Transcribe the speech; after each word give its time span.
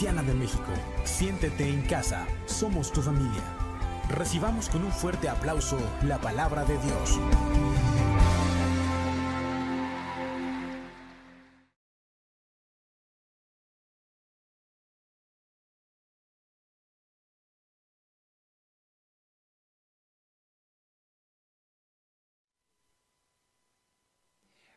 Cristiana 0.00 0.22
de 0.22 0.32
México. 0.32 0.72
Siéntete 1.04 1.68
en 1.68 1.82
casa, 1.82 2.26
somos 2.46 2.90
tu 2.90 3.02
familia. 3.02 3.42
Recibamos 4.08 4.70
con 4.70 4.82
un 4.82 4.90
fuerte 4.90 5.28
aplauso 5.28 5.76
la 6.06 6.18
palabra 6.18 6.64
de 6.64 6.78
Dios. 6.78 7.20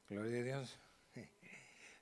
Gloria 0.09 0.40
a 0.42 0.44
Dios. 0.44 0.80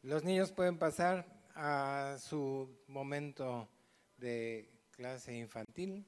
Los 0.01 0.23
niños 0.23 0.51
pueden 0.51 0.79
pasar 0.79 1.40
a 1.63 2.17
su 2.17 2.81
momento 2.88 3.70
de 4.17 4.67
clase 4.89 5.38
infantil. 5.38 6.03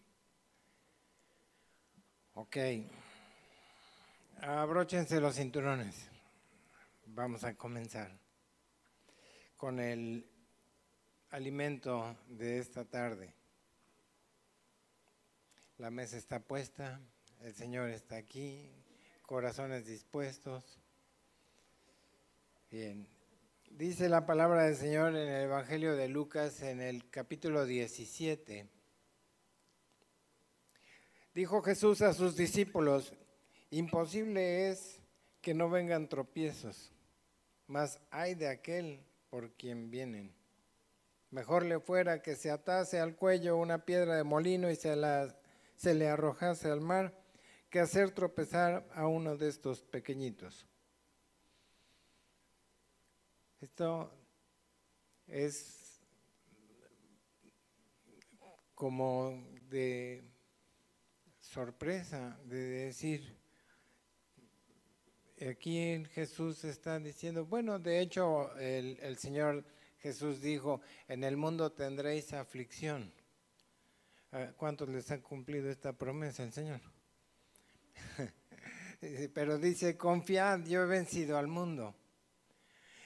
Ok. 2.33 2.57
Abróchense 4.41 5.21
los 5.21 5.35
cinturones. 5.35 6.09
Vamos 7.05 7.43
a 7.43 7.53
comenzar 7.53 8.11
con 9.55 9.79
el 9.79 10.27
alimento 11.29 12.17
de 12.29 12.57
esta 12.57 12.83
tarde. 12.85 13.31
La 15.77 15.91
mesa 15.91 16.17
está 16.17 16.39
puesta, 16.39 16.99
el 17.41 17.53
Señor 17.53 17.91
está 17.91 18.15
aquí, 18.15 18.71
corazones 19.21 19.85
dispuestos. 19.85 20.79
Bien, 22.71 23.07
dice 23.77 24.07
la 24.07 24.25
palabra 24.27 24.65
del 24.65 24.75
Señor 24.75 25.15
en 25.15 25.27
el 25.27 25.43
Evangelio 25.45 25.95
de 25.95 26.07
Lucas 26.07 26.61
en 26.61 26.79
el 26.79 27.09
capítulo 27.09 27.65
17. 27.65 28.69
Dijo 31.33 31.61
Jesús 31.63 32.01
a 32.03 32.13
sus 32.13 32.35
discípulos, 32.35 33.13
imposible 33.71 34.69
es 34.69 35.01
que 35.41 35.55
no 35.55 35.69
vengan 35.69 36.07
tropiezos, 36.07 36.91
mas 37.65 37.99
hay 38.11 38.35
de 38.35 38.47
aquel 38.47 39.03
por 39.29 39.51
quien 39.53 39.89
vienen. 39.89 40.35
Mejor 41.31 41.65
le 41.65 41.79
fuera 41.79 42.21
que 42.21 42.35
se 42.35 42.51
atase 42.51 42.99
al 42.99 43.15
cuello 43.15 43.57
una 43.57 43.85
piedra 43.85 44.15
de 44.15 44.23
molino 44.23 44.69
y 44.69 44.75
se, 44.75 44.95
se 45.75 45.95
le 45.95 46.07
arrojase 46.07 46.69
al 46.69 46.81
mar, 46.81 47.19
que 47.71 47.79
hacer 47.79 48.11
tropezar 48.11 48.87
a 48.93 49.07
uno 49.07 49.35
de 49.35 49.49
estos 49.49 49.81
pequeñitos. 49.81 50.67
Esto 53.63 54.11
es 55.25 56.01
como 58.75 59.41
de 59.69 60.29
sorpresa, 61.39 62.37
de 62.43 62.57
decir, 62.57 63.37
aquí 65.49 66.03
Jesús 66.11 66.65
está 66.65 66.99
diciendo, 66.99 67.45
bueno, 67.45 67.79
de 67.79 68.01
hecho 68.01 68.53
el, 68.57 68.99
el 68.99 69.17
Señor 69.17 69.63
Jesús 69.99 70.41
dijo, 70.41 70.81
en 71.07 71.23
el 71.23 71.37
mundo 71.37 71.71
tendréis 71.71 72.33
aflicción. 72.33 73.13
¿Cuántos 74.57 74.89
les 74.89 75.09
ha 75.09 75.21
cumplido 75.21 75.69
esta 75.69 75.93
promesa 75.93 76.43
el 76.43 76.51
Señor? 76.51 76.81
Pero 79.33 79.57
dice, 79.57 79.95
confiad, 79.95 80.65
yo 80.65 80.83
he 80.83 80.85
vencido 80.85 81.37
al 81.37 81.47
mundo. 81.47 81.95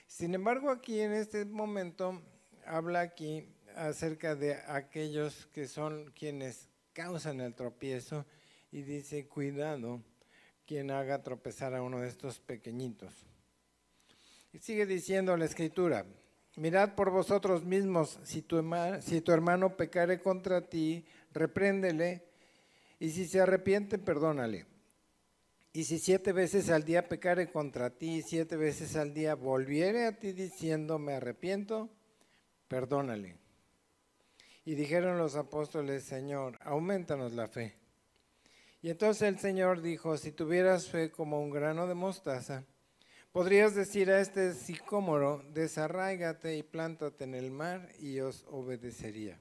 Sin 0.08 0.34
embargo, 0.34 0.72
aquí 0.72 1.02
en 1.02 1.14
este 1.14 1.46
momento 1.46 2.22
habla 2.66 3.02
aquí 3.02 3.46
acerca 3.76 4.36
de 4.36 4.56
aquellos 4.68 5.48
que 5.48 5.68
son 5.68 6.12
quienes 6.18 6.70
causan 6.94 7.42
el 7.42 7.54
tropiezo 7.54 8.26
y 8.72 8.82
dice, 8.82 9.28
cuidado 9.28 10.02
quien 10.66 10.92
haga 10.92 11.22
tropezar 11.22 11.76
a 11.76 11.82
uno 11.82 12.02
de 12.02 12.08
estos 12.08 12.40
pequeñitos. 12.40 13.14
Y 14.52 14.60
sigue 14.60 14.86
diciendo 14.86 15.38
la 15.38 15.46
escritura, 15.46 16.06
mirad 16.56 16.96
por 16.96 17.12
vosotros 17.12 17.64
mismos, 17.64 18.20
si 18.24 18.42
tu, 18.42 18.58
hermano, 18.58 19.02
si 19.02 19.22
tu 19.22 19.32
hermano 19.32 19.78
pecare 19.78 20.20
contra 20.20 20.68
ti, 20.68 21.06
repréndele, 21.32 22.24
y 23.00 23.12
si 23.12 23.28
se 23.28 23.40
arrepiente, 23.40 24.00
perdónale. 24.00 24.66
Y 25.74 25.84
si 25.84 26.00
siete 26.00 26.32
veces 26.32 26.70
al 26.70 26.84
día 26.84 27.08
pecare 27.08 27.52
contra 27.52 27.90
ti 27.92 28.22
siete 28.22 28.58
veces 28.58 28.96
al 28.96 29.14
día 29.14 29.36
volviere 29.36 30.06
a 30.06 30.18
ti 30.18 30.32
diciendo 30.32 30.98
me 30.98 31.14
arrepiento, 31.14 31.90
perdónale. 32.68 33.38
Y 34.66 34.76
dijeron 34.76 35.18
los 35.18 35.36
apóstoles, 35.36 36.04
Señor, 36.04 36.58
aumentanos 36.62 37.34
la 37.34 37.48
fe. 37.48 37.78
Y 38.82 38.90
entonces 38.90 39.24
el 39.24 39.40
Señor 39.40 39.82
dijo, 39.82 40.18
si 40.18 40.32
tuvieras 40.32 40.88
fe 40.88 41.10
como 41.12 41.42
un 41.42 41.50
grano 41.50 41.88
de 41.88 41.96
mostaza, 41.96 42.66
podrías 43.32 43.76
decir 43.76 44.12
a 44.12 44.20
este 44.20 44.54
sicómoro, 44.54 45.44
desarráigate 45.54 46.58
y 46.58 46.64
plántate 46.64 47.24
en 47.24 47.36
el 47.36 47.52
mar 47.52 47.90
y 48.00 48.20
os 48.20 48.46
obedecería. 48.50 49.40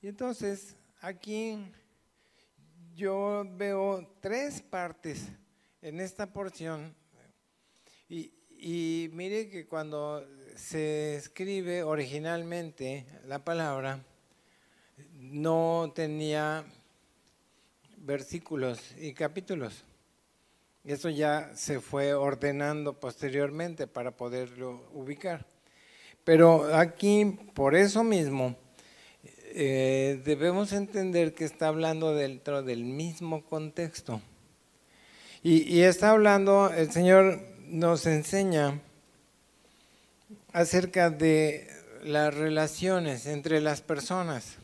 Y 0.00 0.08
entonces 0.08 0.76
aquí 1.00 1.58
yo 2.96 3.44
veo 3.58 4.08
tres 4.20 4.62
partes 4.62 5.28
en 5.82 6.00
esta 6.00 6.32
porción 6.32 6.94
y, 8.08 9.10
mire 9.12 9.50
que 9.50 9.66
cuando 9.66 10.26
se 10.54 11.16
escribe 11.16 11.82
originalmente 11.82 13.04
la 13.26 13.44
palabra 13.44 14.02
no 15.12 15.92
tenía 15.94 16.64
versículos 17.98 18.80
y 18.98 19.12
capítulos. 19.12 19.84
Eso 20.82 21.10
ya 21.10 21.54
se 21.54 21.80
fue 21.80 22.14
ordenando 22.14 22.98
posteriormente 22.98 23.86
para 23.86 24.16
poderlo 24.16 24.88
ubicar. 24.94 25.44
Pero 26.24 26.74
aquí, 26.74 27.38
por 27.54 27.74
eso 27.74 28.02
mismo, 28.02 28.56
eh, 29.58 30.20
debemos 30.22 30.74
entender 30.74 31.32
que 31.32 31.46
está 31.46 31.68
hablando 31.68 32.14
dentro 32.14 32.62
del 32.62 32.84
mismo 32.84 33.42
contexto. 33.42 34.20
Y, 35.42 35.80
está 35.80 36.10
hablando, 36.10 36.70
el 36.70 36.92
Señor 36.92 37.40
nos 37.66 38.04
enseña 38.04 38.80
acerca 40.52 41.08
de 41.08 41.70
las 42.04 42.34
relaciones 42.34 43.24
entre 43.24 43.62
las 43.62 43.80
personas. 43.80 44.56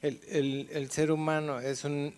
El, 0.00 0.88
ser 0.90 1.12
humano 1.12 1.60
es 1.60 1.84
un 1.84 2.14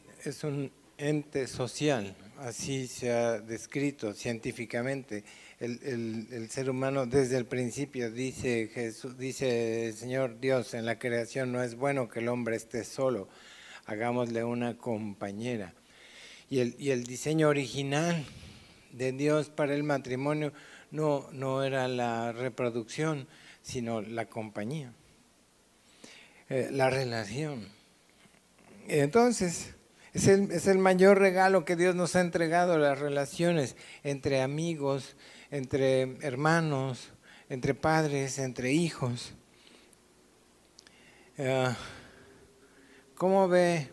ente 0.97 1.47
social, 1.47 2.17
así 2.45 2.87
se 2.89 3.11
ha 3.11 3.41
descrito 3.41 4.13
científicamente 4.13 5.25
el, 5.61 6.29
el, 6.31 6.51
ser 6.51 6.69
humano 6.69 7.07
desde 7.07 7.39
el 7.39 7.47
principio, 7.47 8.11
dice 8.11 8.71
Jesús, 8.73 9.17
dice 9.17 9.87
el 9.89 9.95
Señor 9.95 10.39
Dios, 10.41 10.75
en 10.75 10.85
la 10.85 10.99
creación 10.99 11.53
no 11.53 11.63
es 11.63 11.75
bueno 11.75 12.07
que 12.07 12.19
el 12.19 12.29
hombre 12.29 12.57
esté 12.57 12.85
solo, 12.85 13.29
hagámosle 13.87 14.45
una 14.45 14.77
compañera. 14.77 15.73
Y 16.51 16.61
el, 16.61 16.77
y 16.79 16.91
el 16.91 17.05
diseño 17.05 17.49
original 17.49 18.27
de 18.93 19.13
Dios 19.13 19.49
para 19.49 19.75
el 19.75 19.83
matrimonio 19.83 20.53
no, 20.91 21.31
no 21.33 21.65
era 21.65 21.89
la 21.89 22.33
reproducción, 22.33 23.27
sino 23.63 24.03
la 24.03 24.27
compañía, 24.27 24.93
eh, 26.51 26.69
la 26.71 26.91
relación. 26.91 27.69
Entonces, 28.87 29.74
es 30.15 30.29
el, 30.29 30.53
es 30.53 30.69
el 30.69 30.79
mayor 30.79 31.19
regalo 31.19 31.65
que 31.65 31.75
Dios 31.75 31.97
nos 31.97 32.15
ha 32.15 32.21
entregado, 32.21 32.79
las 32.79 33.01
relaciones 33.01 33.77
entre 34.05 34.43
amigos, 34.43 35.17
entre 35.51 36.17
hermanos, 36.25 37.11
entre 37.49 37.75
padres, 37.75 38.39
entre 38.39 38.73
hijos. 38.73 39.35
Uh, 41.37 41.75
¿Cómo 43.17 43.49
ve? 43.49 43.89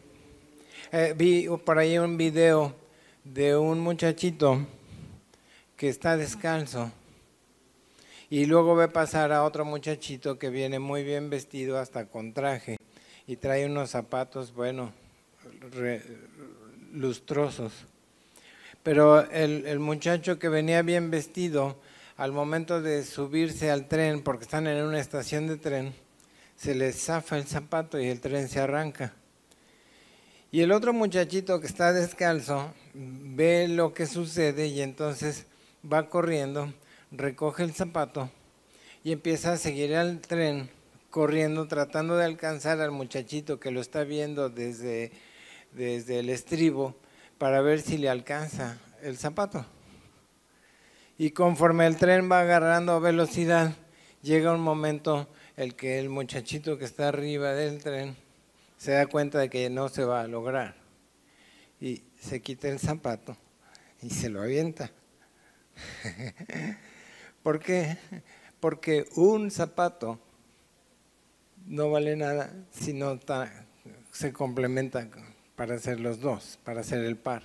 Eh, 0.92 1.16
vi 1.18 1.48
por 1.66 1.80
ahí 1.80 1.98
un 1.98 2.18
video 2.18 2.76
de 3.24 3.58
un 3.58 3.80
muchachito 3.80 4.68
que 5.76 5.90
está 5.90 6.18
descalzo 6.18 6.92
y 8.30 8.46
luego 8.46 8.76
ve 8.76 8.88
pasar 8.90 9.32
a 9.32 9.44
otro 9.44 9.66
muchachito 9.66 10.38
que 10.38 10.50
viene 10.50 10.78
muy 10.78 11.04
bien 11.04 11.32
vestido 11.32 11.80
hasta 11.80 12.06
con 12.06 12.34
traje 12.34 12.78
y 13.26 13.38
trae 13.38 13.66
unos 13.66 13.90
zapatos, 13.90 14.54
bueno, 14.54 14.94
lustrosos. 16.94 17.74
Pero 18.84 19.30
el, 19.30 19.66
el, 19.68 19.80
muchacho 19.80 20.40
que 20.40 20.50
venía 20.50 20.81
bien 20.81 21.12
vestido, 21.12 21.78
al 22.18 22.31
momento 22.31 22.81
de 22.81 23.04
subirse 23.04 23.69
al 23.69 23.88
tren, 23.88 24.24
porque 24.24 24.44
están 24.44 24.68
en 24.68 24.84
una 24.84 25.00
estación 25.00 25.48
de 25.48 25.58
tren, 25.58 25.94
se 26.56 26.75
le 26.75 26.92
zafa 26.92 27.38
el 27.38 27.46
zapato 27.46 28.00
y 28.00 28.08
el 28.08 28.19
tren 28.19 28.48
se 28.48 28.60
arranca. 28.60 29.13
Y 30.52 30.62
el 30.62 30.72
otro 30.72 30.94
muchachito 30.94 31.60
que 31.62 31.68
está 31.68 31.94
descalzo 31.94 32.74
ve 32.94 33.68
lo 33.68 33.94
que 33.94 34.06
sucede 34.06 34.68
y 34.68 34.81
entonces 34.81 35.46
va 35.92 36.10
corriendo, 36.10 36.74
recoge 37.12 37.63
el 37.63 37.74
zapato 37.74 38.30
y 39.04 39.13
empieza 39.13 39.54
a 39.54 39.58
seguir 39.58 39.96
al 39.96 40.19
tren 40.19 40.69
corriendo, 41.10 41.68
tratando 41.68 42.18
de 42.18 42.25
alcanzar 42.25 42.81
al 42.81 42.92
muchachito 42.92 43.60
que 43.60 43.72
lo 43.72 43.81
está 43.81 44.04
viendo 44.04 44.50
desde, 44.50 45.12
desde 45.72 46.20
el 46.20 46.30
estribo 46.30 46.96
para 47.38 47.62
ver 47.62 47.82
si 47.82 47.98
le 47.98 48.10
alcanza 48.10 48.78
el 49.02 49.18
zapato. 49.18 49.66
Y 51.18 51.32
conforme 51.32 51.86
el 51.88 51.98
tren 51.98 52.32
va 52.32 52.42
agarrando 52.42 53.00
velocidad, 53.00 53.76
llega 54.22 54.54
un 54.54 54.62
momento 54.62 55.28
el 55.58 55.76
que 55.76 56.00
el 56.00 56.10
muchachito 56.10 56.78
que 56.78 56.86
está 56.86 57.08
arriba 57.08 57.54
del 57.54 57.82
tren 57.82 58.16
se 58.78 58.92
da 58.92 59.06
cuenta 59.06 59.40
de 59.40 59.50
que 59.50 59.70
no 59.70 59.90
se 59.90 60.04
va 60.04 60.22
a 60.22 60.28
lograr. 60.28 60.76
Y 61.80 62.04
se 62.20 62.42
quita 62.42 62.68
el 62.68 62.80
zapato 62.80 63.38
y 64.02 64.10
se 64.10 64.30
lo 64.30 64.42
avienta. 64.42 64.92
¿Por 67.44 67.60
qué? 67.60 67.98
Porque 68.60 69.06
un 69.16 69.52
zapato 69.52 70.20
no 71.68 71.92
vale 71.92 72.16
nada 72.16 72.52
si 72.72 72.94
no 72.94 73.20
se 74.12 74.34
complementa 74.34 75.10
para 75.56 75.75
hacer 75.75 76.00
los 76.00 76.19
dos, 76.19 76.59
para 76.63 76.81
hacer 76.81 77.03
el 77.03 77.18
par. 77.18 77.44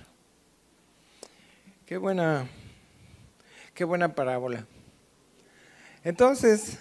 Qué 1.85 1.97
buena, 1.97 2.47
qué 3.73 3.83
buena 3.83 4.13
parábola. 4.13 4.65
Entonces, 6.03 6.79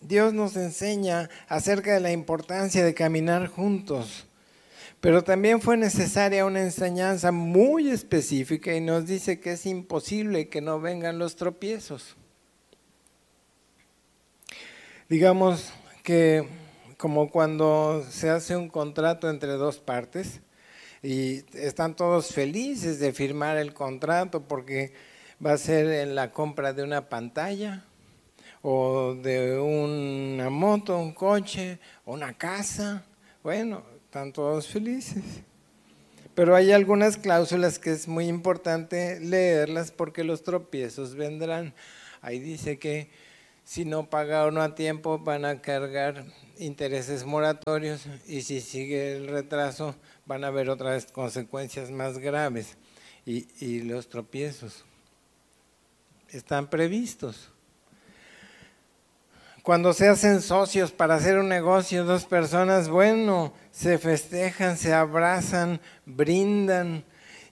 Dios 0.00 0.34
nos 0.34 0.56
enseña 0.56 1.30
acerca 1.48 1.94
de 1.94 2.00
la 2.00 2.12
importancia 2.12 2.84
de 2.84 2.94
caminar 2.94 3.46
juntos, 3.46 4.26
pero 5.00 5.22
también 5.22 5.60
fue 5.60 5.76
necesaria 5.76 6.44
una 6.44 6.62
enseñanza 6.62 7.32
muy 7.32 7.90
específica 7.90 8.74
y 8.74 8.80
nos 8.80 9.06
dice 9.06 9.40
que 9.40 9.52
es 9.52 9.66
imposible 9.66 10.48
que 10.48 10.60
no 10.60 10.80
vengan 10.80 11.18
los 11.18 11.36
tropiezos. 11.36 12.16
Digamos 15.08 15.72
que 16.02 16.48
como 17.02 17.32
cuando 17.32 18.06
se 18.08 18.30
hace 18.30 18.56
un 18.56 18.68
contrato 18.68 19.28
entre 19.28 19.54
dos 19.54 19.78
partes 19.78 20.40
y 21.02 21.42
están 21.52 21.96
todos 21.96 22.28
felices 22.28 23.00
de 23.00 23.12
firmar 23.12 23.56
el 23.56 23.74
contrato 23.74 24.42
porque 24.42 24.92
va 25.44 25.54
a 25.54 25.58
ser 25.58 25.88
en 25.88 26.14
la 26.14 26.30
compra 26.30 26.72
de 26.72 26.84
una 26.84 27.08
pantalla 27.08 27.82
o 28.62 29.16
de 29.20 29.58
una 29.58 30.48
moto, 30.48 30.96
un 30.96 31.12
coche, 31.12 31.80
una 32.04 32.34
casa. 32.34 33.04
Bueno, 33.42 33.82
están 34.04 34.32
todos 34.32 34.68
felices. 34.68 35.24
Pero 36.36 36.54
hay 36.54 36.70
algunas 36.70 37.16
cláusulas 37.16 37.80
que 37.80 37.90
es 37.90 38.06
muy 38.06 38.28
importante 38.28 39.18
leerlas 39.18 39.90
porque 39.90 40.22
los 40.22 40.44
tropiezos 40.44 41.16
vendrán. 41.16 41.74
Ahí 42.20 42.38
dice 42.38 42.78
que 42.78 43.10
si 43.64 43.84
no 43.84 44.08
paga 44.08 44.46
uno 44.46 44.62
a 44.62 44.74
tiempo 44.74 45.18
van 45.18 45.44
a 45.44 45.60
cargar 45.60 46.24
intereses 46.58 47.24
moratorios 47.24 48.06
y 48.26 48.42
si 48.42 48.60
sigue 48.60 49.16
el 49.16 49.28
retraso 49.28 49.94
van 50.26 50.44
a 50.44 50.48
haber 50.48 50.70
otras 50.70 51.06
consecuencias 51.06 51.90
más 51.90 52.18
graves 52.18 52.76
y, 53.24 53.46
y 53.64 53.82
los 53.82 54.08
tropiezos 54.08 54.84
están 56.30 56.68
previstos. 56.68 57.50
Cuando 59.62 59.92
se 59.92 60.08
hacen 60.08 60.42
socios 60.42 60.90
para 60.90 61.14
hacer 61.14 61.38
un 61.38 61.48
negocio, 61.48 62.04
dos 62.04 62.24
personas, 62.24 62.88
bueno, 62.88 63.54
se 63.70 63.96
festejan, 63.96 64.76
se 64.76 64.92
abrazan, 64.92 65.80
brindan 66.04 67.04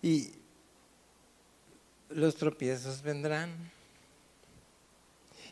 y 0.02 0.32
los 2.08 2.34
tropiezos 2.34 3.02
vendrán. 3.02 3.50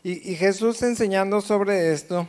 Y, 0.03 0.35
Jesús 0.35 0.81
enseñando 0.81 1.41
sobre 1.41 1.91
esto 1.91 2.27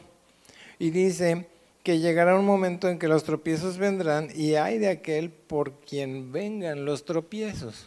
y 0.78 0.90
dice 0.90 1.46
que 1.84 2.00
llegará 2.00 2.36
un 2.36 2.44
momento 2.44 2.88
en 2.88 2.98
que 2.98 3.06
los 3.06 3.22
tropiezos 3.22 3.78
vendrán 3.78 4.28
y 4.34 4.56
hay 4.56 4.78
de 4.78 4.88
aquel 4.88 5.30
por 5.30 5.80
quien 5.80 6.32
vengan 6.32 6.84
los 6.84 7.04
tropiezos. 7.04 7.86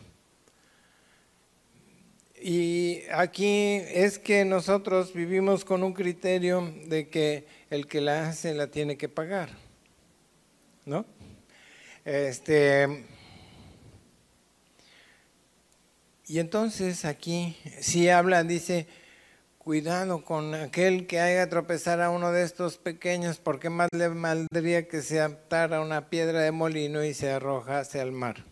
Y 2.41 3.01
aquí 3.11 3.81
es 3.93 4.19
que 4.19 4.45
nosotros 4.45 5.13
vivimos 5.13 5.65
con 5.65 5.83
un 5.83 5.93
criterio 5.93 6.73
de 6.87 7.09
que 7.09 7.45
el 7.69 7.87
que 7.87 8.01
la 8.01 8.27
hace 8.27 8.53
la 8.53 8.67
tiene 8.67 8.97
que 8.97 9.09
pagar. 9.09 9.49
¿No? 10.85 11.05
Este, 12.05 13.05
y 16.27 16.39
entonces 16.39 17.05
aquí 17.05 17.55
si 17.79 18.09
habla, 18.09 18.43
dice, 18.43 18.87
cuidado 19.63 20.25
con 20.25 20.53
aquel 20.53 21.07
que 21.07 21.19
haga 21.19 21.47
tropezar 21.47 22.01
a 22.01 22.09
uno 22.09 22.31
de 22.31 22.43
estos 22.43 22.77
pequeños, 22.77 23.37
porque 23.37 23.69
más 23.69 23.89
le 23.93 24.09
maldría 24.09 24.87
que 24.87 25.01
se 25.01 25.21
atara 25.21 25.81
una 25.81 26.09
piedra 26.09 26.41
de 26.41 26.51
molino 26.51 27.03
y 27.03 27.13
se 27.13 27.31
arrojase 27.31 28.01
al 28.01 28.11
mar. 28.11 28.43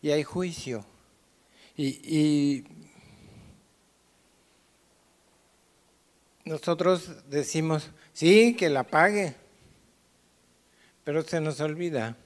Y 0.00 0.10
hay 0.10 0.22
juicio. 0.22 0.86
Y, 1.76 2.64
nosotros 6.44 7.28
decimos, 7.28 7.90
sí, 8.12 8.54
que 8.54 8.70
la 8.70 8.84
pague, 8.84 9.34
pero 11.02 11.22
se 11.22 11.40
nos 11.40 11.60
olvida 11.60 12.16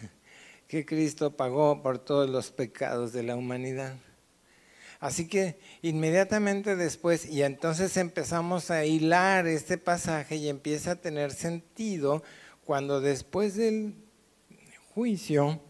que 0.68 0.86
Cristo 0.86 1.36
pagó 1.36 1.82
por 1.82 1.98
todos 1.98 2.30
los 2.30 2.52
pecados 2.52 3.12
de 3.12 3.24
la 3.24 3.34
humanidad. 3.34 3.96
Así 5.00 5.28
que 5.28 5.58
inmediatamente 5.82 6.76
después, 6.76 7.26
y 7.26 7.42
entonces 7.42 7.96
empezamos 7.96 8.70
a 8.70 8.84
hilar 8.84 9.46
este 9.46 9.78
pasaje 9.78 10.36
y 10.36 10.48
empieza 10.48 10.92
a 10.92 10.96
tener 10.96 11.32
sentido 11.32 12.22
cuando 12.64 13.00
después 13.00 13.54
del 13.56 13.94
juicio 14.94 15.60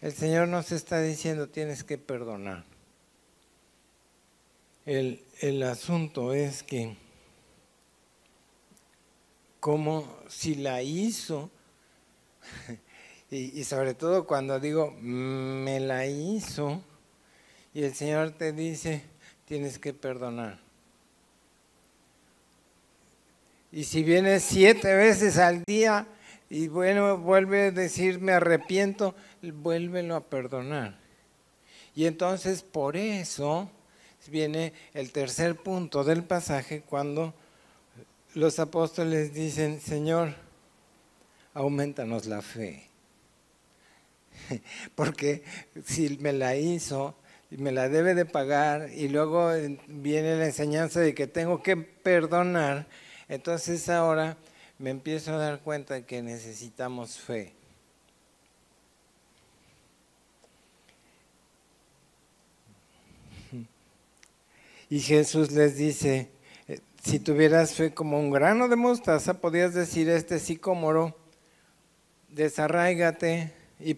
el 0.00 0.12
Señor 0.12 0.48
nos 0.48 0.72
está 0.72 1.00
diciendo 1.02 1.48
tienes 1.48 1.82
que 1.82 1.98
perdonar. 1.98 2.64
El, 4.84 5.24
el 5.40 5.62
asunto 5.64 6.32
es 6.32 6.62
que 6.62 6.96
como 9.58 10.06
si 10.28 10.54
la 10.54 10.80
hizo, 10.82 11.50
y, 13.30 13.58
y, 13.58 13.64
sobre 13.64 13.94
todo 13.94 14.28
cuando 14.28 14.60
digo 14.60 14.92
me 15.00 15.80
la 15.80 16.06
hizo, 16.06 16.82
y 17.76 17.84
el 17.84 17.94
Señor 17.94 18.30
te 18.30 18.54
dice 18.54 19.02
tienes 19.44 19.78
que 19.78 19.92
perdonar. 19.92 20.58
Y 23.70 23.84
si 23.84 24.02
vienes 24.02 24.44
siete 24.44 24.94
veces 24.94 25.36
al 25.36 25.62
día, 25.66 26.06
y 26.48 26.68
bueno, 26.68 27.18
vuelve 27.18 27.66
a 27.66 27.70
decir 27.72 28.18
me 28.18 28.32
arrepiento, 28.32 29.14
vuélvelo 29.42 30.16
a 30.16 30.24
perdonar. 30.24 30.98
Y 31.94 32.06
entonces 32.06 32.62
por 32.62 32.96
eso 32.96 33.70
viene 34.30 34.72
el 34.94 35.12
tercer 35.12 35.54
punto 35.54 36.02
del 36.02 36.24
pasaje 36.24 36.80
cuando 36.80 37.34
los 38.32 38.58
apóstoles 38.58 39.34
dicen, 39.34 39.82
Señor, 39.82 40.34
aumentanos 41.52 42.24
la 42.24 42.40
fe. 42.40 42.88
Porque 44.94 45.44
si 45.84 46.16
me 46.16 46.32
la 46.32 46.56
hizo, 46.56 47.14
me 47.50 47.72
la 47.72 47.88
debe 47.88 48.14
de 48.14 48.24
pagar 48.24 48.90
y 48.92 49.08
luego 49.08 49.50
viene 49.86 50.36
la 50.36 50.46
enseñanza 50.46 51.00
de 51.00 51.14
que 51.14 51.26
tengo 51.26 51.62
que 51.62 51.76
perdonar, 51.76 52.86
entonces 53.28 53.88
ahora 53.88 54.36
me 54.78 54.90
empiezo 54.90 55.34
a 55.34 55.38
dar 55.38 55.60
cuenta 55.60 55.94
de 55.94 56.04
que 56.04 56.22
necesitamos 56.22 57.18
fe. 57.18 57.54
Y 64.88 65.00
Jesús 65.00 65.50
les 65.50 65.76
dice, 65.76 66.30
eh, 66.68 66.78
si 67.02 67.18
tuvieras 67.18 67.74
fe 67.74 67.92
como 67.92 68.20
un 68.20 68.30
grano 68.30 68.68
de 68.68 68.76
mostaza, 68.76 69.40
podías 69.40 69.74
decir 69.74 70.08
este 70.08 70.38
sicómoro, 70.38 71.16
desarraigate 72.28 73.52
y, 73.80 73.96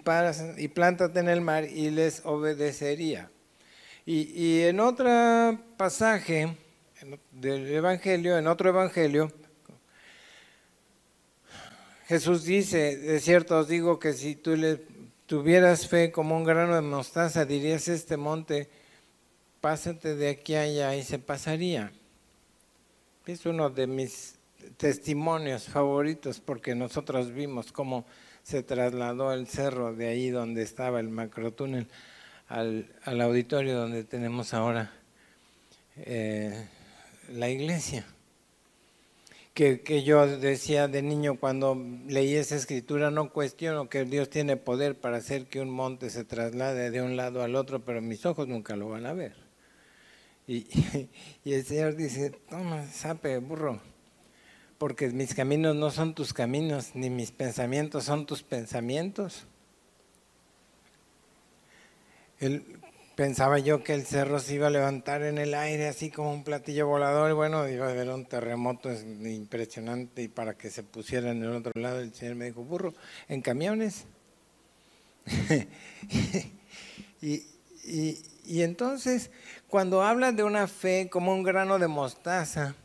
y 0.57 0.69
plántate 0.69 1.21
en 1.21 1.29
el 1.29 1.43
mar 1.43 1.65
y 1.65 1.91
les 1.91 2.25
obedecería. 2.25 3.31
Y, 4.11 4.63
en 4.63 4.81
otro 4.81 5.07
pasaje 5.77 6.57
del 7.31 7.67
Evangelio, 7.67 8.39
en 8.39 8.47
otro 8.47 8.71
Evangelio, 8.71 9.31
Jesús 12.07 12.45
dice, 12.45 12.97
de 12.97 13.21
cierto 13.21 13.59
os 13.59 13.69
digo 13.69 13.99
que 13.99 14.15
si 14.15 14.35
tú 14.35 14.57
le 14.57 14.81
tuvieras 15.27 15.87
fe 15.87 16.11
como 16.11 16.39
un 16.39 16.45
grano 16.45 16.75
de 16.75 16.81
mostaza, 16.81 17.45
dirías 17.45 17.87
este 17.89 18.17
monte, 18.17 18.71
pásate 19.61 20.15
de 20.15 20.31
aquí 20.31 20.55
a 20.55 20.63
allá 20.63 20.97
y 20.97 21.03
se 21.03 21.19
pasaría. 21.19 21.93
Es 23.27 23.45
uno 23.45 23.69
de 23.69 23.87
mis 23.87 24.37
testimonios 24.79 25.65
favoritos 25.65 26.41
porque 26.41 26.75
nosotros 26.75 27.31
vimos 27.31 27.73
cómo 27.73 28.07
se 28.43 28.63
trasladó 28.63 29.35
el 29.35 29.49
cerro 29.49 29.95
de 29.95 30.09
ahí 30.09 30.31
donde 30.31 30.63
estaba 30.63 30.99
el 30.99 31.11
macrotúnel 31.11 31.89
al, 32.49 32.87
al 33.05 33.21
auditorio 33.21 33.77
donde 33.77 34.05
tenemos 34.05 34.55
ahora 34.55 34.93
eh, 35.97 36.67
la 37.33 37.49
iglesia. 37.49 38.07
Que, 39.55 39.81
que, 39.81 40.05
yo 40.05 40.39
decía 40.39 40.87
de 40.87 41.03
niño 41.03 41.37
cuando 41.41 41.77
leí 42.07 42.35
esa 42.35 42.55
escritura, 42.55 43.11
no 43.11 43.33
cuestiono 43.33 43.89
que 43.89 44.05
Dios 44.05 44.31
tiene 44.31 44.57
poder 44.57 44.95
para 44.95 45.17
hacer 45.17 45.47
que 45.47 45.61
un 45.61 45.69
monte 45.69 46.11
se 46.11 46.25
traslade 46.25 46.93
de 46.93 47.03
un 47.03 47.17
lado 47.17 47.43
al 47.43 47.57
otro, 47.57 47.81
pero 47.81 48.01
mis 48.01 48.25
ojos 48.25 48.47
nunca 48.47 48.77
lo 48.77 48.89
van 48.89 49.07
a 49.07 49.15
ver. 49.15 49.35
Y, 50.47 50.65
y 51.45 51.55
el 51.55 51.65
Señor 51.65 51.97
dice, 51.97 52.31
toma, 52.49 52.87
sape, 52.87 53.39
burro, 53.39 53.81
porque 54.79 55.09
mis 55.09 55.35
caminos 55.35 55.75
no 55.75 55.91
son 55.91 56.15
tus 56.15 56.33
caminos, 56.33 56.95
ni 56.95 57.11
mis 57.11 57.33
pensamientos 57.33 58.05
son 58.05 58.27
tus 58.27 58.45
pensamientos. 58.45 59.49
Él, 62.41 62.79
pensaba 63.19 63.59
yo 63.59 63.83
que 63.83 63.95
el 63.95 64.07
cerro 64.07 64.39
se 64.39 64.55
iba 64.55 64.69
a 64.69 64.71
levantar 64.71 65.25
en 65.25 65.39
el 65.39 65.53
aire 65.53 65.89
así 65.89 66.09
como 66.09 66.33
un 66.33 66.45
platillo 66.45 66.87
volador 66.87 67.35
bueno, 67.35 67.69
iba 67.69 67.89
a 67.89 67.91
haber 67.91 68.11
un 68.11 68.25
terremoto 68.27 68.93
impresionante 68.93 70.23
y 70.23 70.29
para 70.29 70.55
que 70.55 70.71
se 70.71 70.85
pusiera 70.85 71.33
en 71.33 71.43
el 71.43 71.51
otro 71.51 71.73
lado 71.75 71.99
el 71.99 72.15
Señor 72.15 72.37
me 72.37 72.45
dijo, 72.45 72.63
burro, 72.63 72.95
en 73.29 73.43
camiones. 73.43 74.05
y, 77.21 77.43
y, 77.85 78.19
y 78.47 78.63
entonces, 78.63 79.33
cuando 79.67 80.03
habla 80.03 80.31
de 80.31 80.45
una 80.45 80.69
fe 80.69 81.09
como 81.11 81.35
un 81.35 81.43
grano 81.43 81.81
de 81.81 81.89
mostaza, 81.89 82.77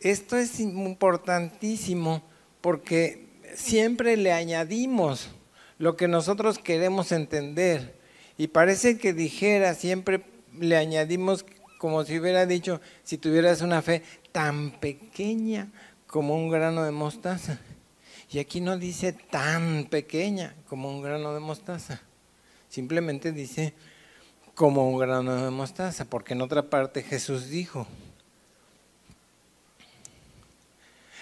esto 0.00 0.36
es 0.36 0.58
importantísimo 0.58 2.24
porque 2.60 3.28
siempre 3.54 4.16
le 4.16 4.32
añadimos 4.32 5.30
lo 5.78 5.96
que 5.96 6.08
nosotros 6.08 6.58
queremos 6.58 7.12
entender. 7.12 8.01
Y 8.38 8.48
parece 8.48 8.98
que 8.98 9.12
dijera, 9.12 9.74
siempre 9.74 10.24
le 10.58 10.76
añadimos 10.76 11.44
como 11.78 12.04
si 12.04 12.18
hubiera 12.18 12.46
dicho, 12.46 12.80
si 13.02 13.18
tuvieras 13.18 13.60
una 13.60 13.82
fe 13.82 14.02
tan 14.30 14.70
pequeña 14.70 15.70
como 16.06 16.36
un 16.36 16.48
grano 16.48 16.84
de 16.84 16.92
mostaza. 16.92 17.58
Y 18.30 18.38
aquí 18.38 18.60
no 18.60 18.78
dice 18.78 19.12
tan 19.12 19.86
pequeña 19.90 20.54
como 20.68 20.88
un 20.88 21.02
grano 21.02 21.34
de 21.34 21.40
mostaza. 21.40 22.00
Simplemente 22.68 23.32
dice 23.32 23.74
como 24.54 24.88
un 24.88 24.98
grano 24.98 25.44
de 25.44 25.50
mostaza, 25.50 26.04
porque 26.04 26.34
en 26.34 26.42
otra 26.42 26.70
parte 26.70 27.02
Jesús 27.02 27.48
dijo, 27.48 27.86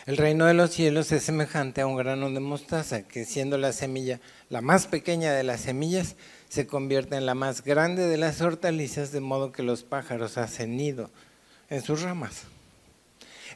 El 0.06 0.16
reino 0.16 0.46
de 0.46 0.54
los 0.54 0.70
cielos 0.70 1.12
es 1.12 1.22
semejante 1.22 1.82
a 1.82 1.86
un 1.86 1.96
grano 1.96 2.30
de 2.30 2.40
mostaza, 2.40 3.02
que 3.02 3.24
siendo 3.24 3.58
la 3.58 3.72
semilla 3.72 4.20
la 4.48 4.60
más 4.60 4.86
pequeña 4.86 5.32
de 5.32 5.44
las 5.44 5.60
semillas, 5.60 6.16
se 6.50 6.66
convierte 6.66 7.14
en 7.14 7.26
la 7.26 7.36
más 7.36 7.62
grande 7.62 8.08
de 8.08 8.16
las 8.16 8.40
hortalizas, 8.40 9.12
de 9.12 9.20
modo 9.20 9.52
que 9.52 9.62
los 9.62 9.84
pájaros 9.84 10.36
hacen 10.36 10.76
nido 10.76 11.08
en 11.70 11.80
sus 11.80 12.02
ramas. 12.02 12.42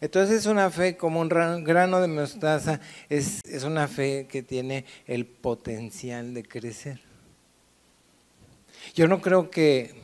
Entonces 0.01 0.47
una 0.47 0.71
fe 0.71 0.97
como 0.97 1.21
un 1.21 1.29
grano 1.29 2.01
de 2.01 2.07
mostaza 2.07 2.81
es, 3.09 3.41
es 3.45 3.65
una 3.65 3.89
fe 3.89 4.29
que 4.31 4.45
tiene 4.45 4.85
el 5.07 5.27
potencial 5.27 6.35
de 6.35 6.45
crecer. 6.45 7.01
Yo 8.95 9.09
no 9.09 9.21
creo 9.21 9.51
que 9.51 9.97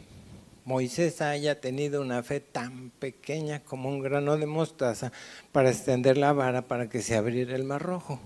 Moisés 0.64 1.20
haya 1.20 1.60
tenido 1.60 2.02
una 2.02 2.24
fe 2.24 2.40
tan 2.40 2.90
pequeña 2.90 3.60
como 3.60 3.88
un 3.88 4.00
grano 4.00 4.36
de 4.36 4.46
mostaza 4.46 5.12
para 5.52 5.70
extender 5.70 6.18
la 6.18 6.32
vara 6.32 6.62
para 6.62 6.88
que 6.88 7.02
se 7.02 7.14
abriera 7.14 7.54
el 7.54 7.62
mar 7.62 7.82
rojo. 7.82 8.20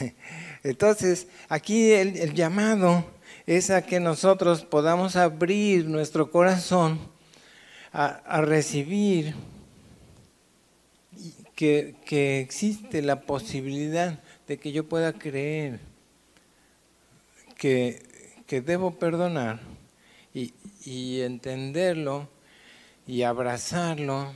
Entonces, 0.62 1.26
aquí 1.48 1.92
el, 1.92 2.34
llamado 2.34 3.04
es 3.46 3.70
a 3.70 3.82
que 3.82 4.00
nosotros 4.00 4.64
podamos 4.64 5.16
abrir 5.16 5.86
nuestro 5.86 6.30
corazón 6.30 7.00
a, 7.92 8.40
recibir 8.40 9.34
que, 11.54 11.96
que 12.06 12.40
existe 12.40 13.02
la 13.02 13.22
posibilidad 13.22 14.20
de 14.46 14.58
que 14.58 14.72
yo 14.72 14.88
pueda 14.88 15.12
creer 15.12 15.80
que, 17.62 18.02
que 18.46 18.60
debo 18.60 18.98
perdonar 18.98 19.60
y, 20.34 21.20
entenderlo 21.20 22.28
y 23.06 23.22
abrazarlo 23.22 24.32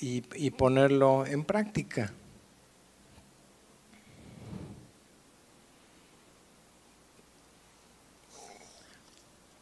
y, 0.00 0.22
y 0.34 0.50
ponerlo 0.50 1.26
en 1.26 1.44
práctica. 1.44 2.12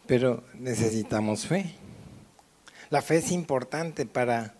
Pero 0.06 0.42
necesitamos 0.54 1.46
fe. 1.46 1.74
La 2.90 3.02
fe 3.02 3.16
es 3.16 3.30
importante 3.30 4.04
para, 4.04 4.54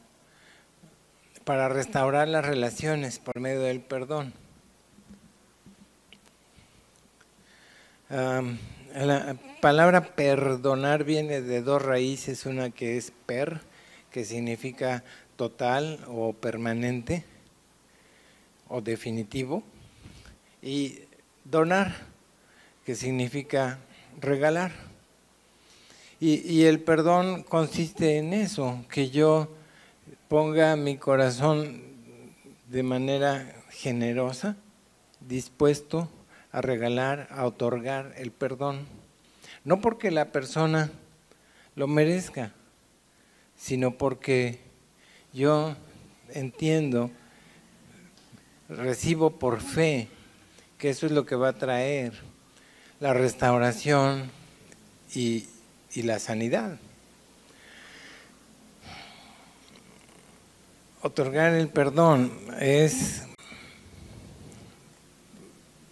para 1.45 1.69
restaurar 1.69 2.29
las 2.29 2.47
relaciones 2.47 3.19
por 3.19 3.41
medio 3.41 3.61
del 3.61 3.81
perdón. 3.81 4.33
La 8.95 9.37
palabra 9.63 10.15
perdonar 10.15 11.05
viene 11.05 11.41
de 11.41 11.63
dos 11.63 11.81
raíces, 11.81 12.45
una 12.45 12.71
que 12.71 12.99
es 12.99 13.11
per, 13.11 13.63
que 14.11 14.25
significa 14.25 15.03
total 15.37 15.99
o 16.09 16.35
permanente 16.35 17.25
o 18.69 18.83
definitivo, 18.83 19.63
y 20.61 21.01
donar, 21.45 21.95
que 22.85 22.95
significa 22.95 23.79
regalar. 24.21 24.92
Y, 26.25 26.35
y, 26.49 26.67
el 26.67 26.79
perdón 26.79 27.43
consiste 27.43 28.19
en 28.19 28.33
eso, 28.33 28.85
que 28.89 29.11
yo 29.11 29.49
ponga 30.29 30.77
mi 30.77 30.97
corazón 30.97 31.83
de 32.69 32.85
manera 32.85 33.57
generosa, 33.71 34.55
dispuesto 35.19 36.09
a 36.53 36.61
regalar, 36.61 37.27
a 37.33 37.45
otorgar 37.45 38.15
el 38.19 38.31
perdón. 38.31 38.87
No 39.65 39.81
porque 39.81 40.13
la 40.13 40.31
persona 40.31 40.93
lo 41.75 41.89
merezca, 41.89 42.53
sino 43.57 43.99
porque 43.99 44.61
yo 45.33 45.75
entiendo, 46.29 47.11
recibo 48.69 49.41
por 49.41 49.61
fe 49.61 50.07
que 50.79 50.91
eso 50.91 51.07
es 51.07 51.11
lo 51.11 51.27
que 51.27 51.35
va 51.35 51.49
a 51.49 51.59
traer 51.59 52.13
la 53.01 53.13
restauración 53.13 54.31
y, 55.17 55.49
y 55.95 56.03
la 56.03 56.19
sanidad. 56.19 56.79
Otorgar 61.03 61.55
el 61.55 61.69
perdón 61.69 62.33
es 62.61 63.25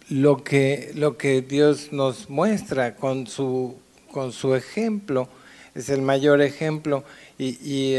lo 0.09 0.43
que, 0.43 0.91
lo 0.95 1.17
que 1.17 1.41
Dios 1.41 1.91
nos 1.91 2.29
muestra 2.29 2.95
con 2.95 3.27
su, 3.27 3.75
con 4.11 4.31
su 4.31 4.55
ejemplo, 4.55 5.27
es 5.75 5.89
el 5.89 6.01
mayor 6.01 6.41
ejemplo. 6.41 7.03
Y, 7.37 7.95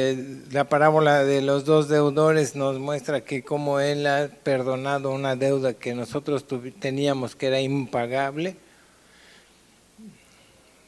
la 0.52 0.68
parábola 0.68 1.25
de 1.25 1.42
los 1.42 1.64
dos 1.64 1.88
deudores 1.88 2.54
nos 2.54 2.78
muestra 2.78 3.23
que 3.23 3.42
como 3.42 3.80
Él 3.80 4.06
ha 4.06 4.28
perdonado 4.28 5.11
una 5.11 5.37
deuda 5.37 5.75
que 5.75 5.94
nosotros 5.94 6.47
teníamos 6.78 7.35
que 7.35 7.47
era 7.49 7.61
impagable, 7.61 8.56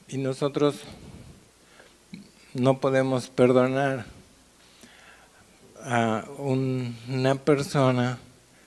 y 0.08 0.18
nosotros 0.18 0.76
no 2.54 2.78
podemos 2.78 3.28
perdonar 3.28 4.06
a 5.82 6.24
una 6.38 7.34
persona, 7.34 8.18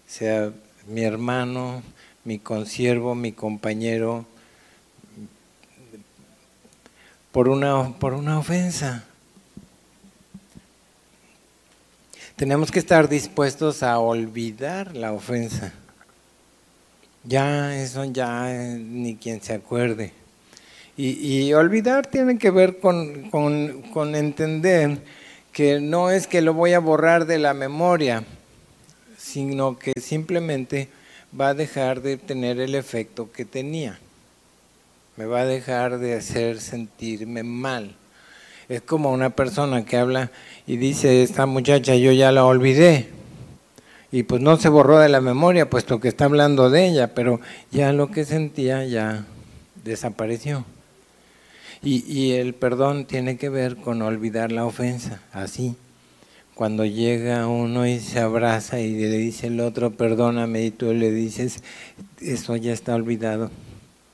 sea 0.06 0.52
mi 0.88 1.04
hermano, 1.04 1.82
mi 2.26 2.38
consiervo, 2.38 3.16
mi 3.16 3.32
compañero, 3.32 4.26
por 7.32 7.48
una, 7.48 7.98
por 7.98 8.14
una 8.14 8.38
ofensa. 8.38 9.06
Tenemos 12.36 12.72
que 12.72 12.80
estar 12.80 13.08
dispuestos 13.08 13.82
a 13.84 13.98
olvidar 14.00 14.96
la 14.96 15.14
ofensa. 15.14 15.74
Ya, 17.24 17.76
eso 17.82 18.04
ya 18.06 18.50
ni 18.78 19.16
quien 19.16 19.42
se 19.42 19.54
acuerde. 19.54 20.14
Y, 21.00 21.54
olvidar 21.54 22.08
tiene 22.08 22.40
que 22.40 22.50
ver 22.50 22.80
con, 22.80 23.30
con 23.30 24.16
entender 24.16 24.98
que 25.54 25.80
no 25.80 26.10
es 26.10 26.28
que 26.28 26.42
lo 26.42 26.54
voy 26.54 26.74
a 26.74 26.80
borrar 26.80 27.26
de 27.26 27.38
la 27.38 27.54
memoria, 27.54 28.24
sino 29.18 29.78
que 29.78 29.94
simplemente 30.00 30.88
va 31.40 31.50
a 31.50 31.54
dejar 31.54 32.02
de 32.02 32.18
tener 32.18 32.60
el 32.60 32.76
efecto 32.76 33.32
que 33.32 33.46
tenía. 33.46 34.00
Me 35.18 35.26
va 35.26 35.42
a 35.42 35.46
dejar 35.46 36.00
de 36.00 36.16
hacer 36.16 36.62
sentirme 36.62 37.44
mal. 37.44 37.96
Es 38.70 38.82
como 38.82 39.12
una 39.12 39.32
persona 39.32 39.86
que 39.86 39.98
habla 39.98 40.30
y 40.66 40.78
dice, 40.78 41.24
esta 41.24 41.46
muchacha 41.46 41.96
yo 41.96 42.12
ya 42.12 42.32
la 42.32 42.46
olvidé. 42.46 43.10
Y 44.12 44.24
pues 44.24 44.42
no 44.42 44.58
se 44.58 44.70
borró 44.70 45.00
de 45.00 45.10
la 45.10 45.22
memoria, 45.22 45.70
puesto 45.70 46.00
que 46.00 46.08
está 46.08 46.26
hablando 46.26 46.70
de 46.70 46.88
ella, 46.88 47.14
pero 47.14 47.40
ya 47.72 47.94
lo 47.94 48.12
que 48.12 48.26
sentía 48.26 48.86
ya 48.86 49.26
desapareció. 49.84 50.66
Y, 51.84 52.32
el 52.32 52.54
perdón 52.54 53.06
tiene 53.06 53.38
que 53.38 53.50
ver 53.50 53.78
con 53.78 54.02
olvidar 54.02 54.52
la 54.52 54.66
ofensa, 54.66 55.22
así. 55.32 55.76
Cuando 56.56 56.86
llega 56.86 57.48
uno 57.48 57.86
y 57.86 58.00
se 58.00 58.20
abraza 58.20 58.80
y 58.80 58.94
le 58.94 59.18
dice 59.18 59.48
el 59.48 59.60
otro, 59.60 59.92
perdóname, 59.92 60.66
y 60.66 60.72
tú 60.72 60.92
le 60.94 61.12
dices, 61.12 61.62
eso 62.20 62.56
ya 62.56 62.74
está 62.74 62.96
olvidado, 62.96 63.52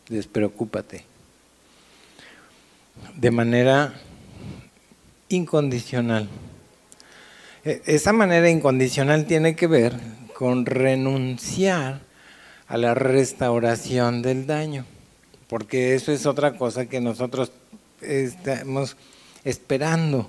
despreocúpate. 0.10 1.06
De 3.16 3.32
manera 3.32 3.94
incondicional. 5.30 6.28
E, 7.64 7.82
esa 7.86 8.12
manera 8.12 8.50
incondicional 8.50 9.26
tiene 9.26 9.56
que 9.56 9.68
ver 9.68 9.94
con 10.36 10.66
renunciar 10.66 12.02
a 12.68 12.78
la 12.78 12.94
restauración 12.94 14.22
del 14.22 14.48
daño 14.48 14.86
porque 15.54 15.94
eso 15.94 16.12
es 16.12 16.26
otra 16.26 16.58
cosa 16.58 16.88
que 16.88 17.00
nosotros 17.00 17.52
estamos 18.02 18.98
esperando. 19.44 20.28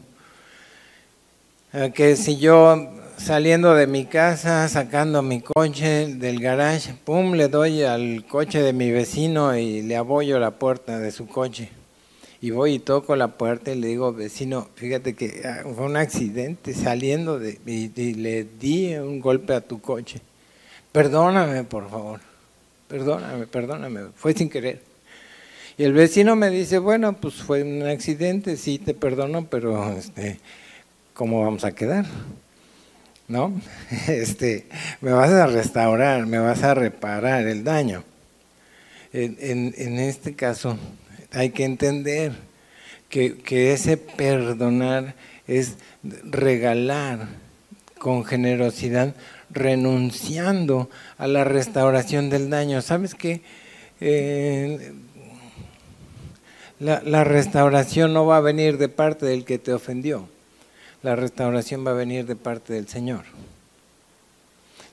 Eh, 1.73 1.93
que 1.95 2.15
si 2.17 2.37
yo 2.37 2.91
saliendo 3.17 3.75
de 3.75 3.87
mi 3.87 4.05
casa, 4.05 4.69
sacando 4.69 5.23
mi 5.23 5.41
coche 5.41 6.09
del 6.17 6.41
garage, 6.41 6.93
pum, 7.07 7.33
le 7.33 7.49
doy 7.49 7.85
al 7.85 8.27
coche 8.27 8.61
de 8.61 8.75
mi 8.75 8.91
vecino 8.91 9.57
y 9.57 9.81
le 9.81 9.97
abollo 9.97 10.39
la 10.39 10.51
puerta 10.51 10.99
de 10.99 11.11
su 11.11 11.27
coche. 11.27 11.71
Y 12.43 12.51
voy 12.51 12.75
y 12.75 12.79
toco 12.79 13.17
la 13.17 13.29
puerta 13.29 13.73
y 13.73 13.81
le 13.81 13.87
digo, 13.87 14.13
vecino, 14.13 14.69
fíjate 14.75 15.15
que 15.15 15.41
ah, 15.43 15.63
fue 15.75 15.87
un 15.87 15.97
accidente 15.97 16.75
saliendo 16.75 17.39
de, 17.39 17.59
y 17.65 17.89
le 18.13 18.45
di 18.45 18.95
un 18.97 19.21
golpe 19.21 19.55
a 19.55 19.63
tu 19.63 19.81
coche. 19.81 20.21
Perdóname, 20.93 21.65
por 21.65 21.89
favor. 21.89 22.21
Perdóname, 22.89 23.47
perdóname. 23.47 24.01
Fue 24.17 24.35
sin 24.35 24.51
querer. 24.51 24.93
Y 25.77 25.83
el 25.83 25.93
vecino 25.93 26.37
me 26.37 26.51
dice, 26.51 26.79
bueno, 26.79 27.15
pues 27.15 27.35
fue 27.35 27.65
un 27.65 27.83
accidente, 27.83 28.57
sí, 28.57 28.79
te 28.79 28.95
perdono, 28.95 29.47
pero 29.47 29.93
este, 29.93 30.39
¿cómo 31.15 31.43
vamos 31.43 31.65
a 31.65 31.73
quedar? 31.73 32.07
¿No? 33.27 33.61
Este, 34.07 34.67
me 35.01 35.11
vas 35.11 35.31
a 35.31 35.47
restaurar, 35.47 36.27
me 36.27 36.39
vas 36.39 36.63
a 36.63 36.75
reparar 36.75 37.49
el 37.49 37.65
daño. 37.65 38.05
En, 39.13 39.99
este 39.99 40.35
caso 40.35 40.77
hay 41.33 41.51
que 41.51 41.65
entender 41.65 42.33
que, 43.09 43.37
que 43.39 43.73
ese 43.73 43.97
perdonar 43.97 45.15
es 45.47 45.75
regalar 46.25 47.29
con 47.99 48.25
generosidad, 48.25 49.15
renunciando 49.51 50.91
a 51.17 51.27
la 51.27 51.45
restauración 51.45 52.29
del 52.31 52.51
daño. 52.51 52.83
¿Sabes 52.83 53.15
qué? 53.15 53.43
Eh, 54.01 54.93
la, 56.81 57.25
restauración 57.25 58.13
no 58.13 58.27
va 58.27 58.39
a 58.39 58.41
venir 58.41 58.79
de 58.79 58.89
parte 58.89 59.27
del 59.27 59.45
que 59.45 59.59
te 59.59 59.73
ofendió. 59.73 60.29
La 61.03 61.17
restauración 61.17 61.87
va 61.87 61.93
a 61.93 61.95
venir 61.95 62.27
de 62.27 62.37
parte 62.37 62.73
del 62.73 62.89
Señor. 62.89 63.25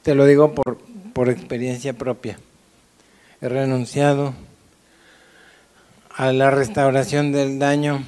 Te 0.03 0.15
lo 0.15 0.25
digo 0.25 0.53
por, 0.53 0.77
por 1.13 1.29
experiencia 1.29 1.93
propia. 1.93 2.39
He 3.41 3.49
renunciado 3.49 4.33
a 6.15 6.31
la 6.31 6.51
restauración 6.51 7.31
del 7.31 7.59
daño, 7.59 8.03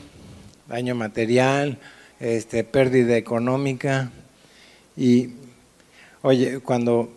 daño 0.68 0.96
material, 0.96 1.80
este, 2.20 2.64
pérdida 2.64 3.18
económica. 3.18 4.12
Y, 4.96 5.32
oye, 6.22 6.60
cuando, 6.60 7.12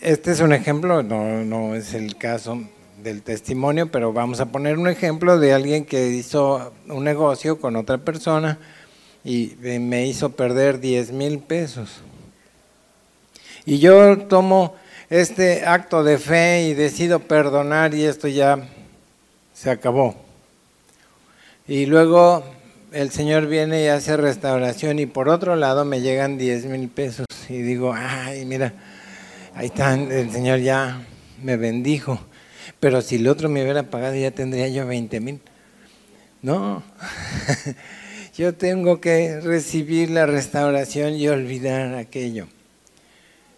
este 0.00 0.32
es 0.32 0.40
un 0.40 0.52
ejemplo, 0.52 1.02
no, 1.02 1.44
no 1.44 1.74
es 1.74 1.94
el 1.94 2.16
caso, 2.16 2.62
del 3.02 3.22
testimonio, 3.22 3.90
pero 3.90 4.12
vamos 4.12 4.40
a 4.40 4.46
poner 4.46 4.78
un 4.78 4.88
ejemplo 4.88 5.38
de 5.38 5.52
alguien 5.52 5.84
que 5.84 6.08
hizo 6.08 6.72
un 6.88 7.04
negocio 7.04 7.60
con 7.60 7.76
otra 7.76 7.98
persona 7.98 8.58
y 9.24 9.54
me 9.60 10.06
hizo 10.06 10.30
perder 10.30 10.80
10 10.80 11.12
mil 11.12 11.38
pesos. 11.38 12.00
Y 13.64 13.78
yo 13.78 14.18
tomo 14.26 14.74
este 15.10 15.66
acto 15.66 16.02
de 16.04 16.18
fe 16.18 16.68
y 16.68 16.74
decido 16.74 17.20
perdonar 17.20 17.94
y 17.94 18.04
esto 18.04 18.28
ya 18.28 18.68
se 19.52 19.70
acabó. 19.70 20.16
Y 21.68 21.86
luego 21.86 22.44
el 22.92 23.10
Señor 23.10 23.46
viene 23.46 23.84
y 23.84 23.86
hace 23.86 24.16
restauración 24.16 24.98
y 24.98 25.06
por 25.06 25.28
otro 25.28 25.56
lado 25.56 25.84
me 25.84 26.00
llegan 26.00 26.38
10 26.38 26.66
mil 26.66 26.88
pesos 26.88 27.26
y 27.48 27.62
digo, 27.62 27.94
ay, 27.96 28.44
mira, 28.44 28.72
ahí 29.54 29.66
está, 29.66 29.94
el 29.94 30.30
Señor 30.30 30.60
ya 30.60 31.00
me 31.42 31.56
bendijo. 31.56 32.20
Pero 32.80 33.02
si 33.02 33.16
el 33.16 33.28
otro 33.28 33.48
me 33.48 33.62
hubiera 33.62 33.84
pagado 33.84 34.14
ya 34.14 34.30
tendría 34.30 34.68
yo 34.68 34.86
20 34.86 35.20
mil. 35.20 35.40
No, 36.42 36.82
yo 38.36 38.54
tengo 38.54 39.00
que 39.00 39.40
recibir 39.40 40.10
la 40.10 40.26
restauración 40.26 41.14
y 41.14 41.28
olvidar 41.28 41.94
aquello. 41.94 42.48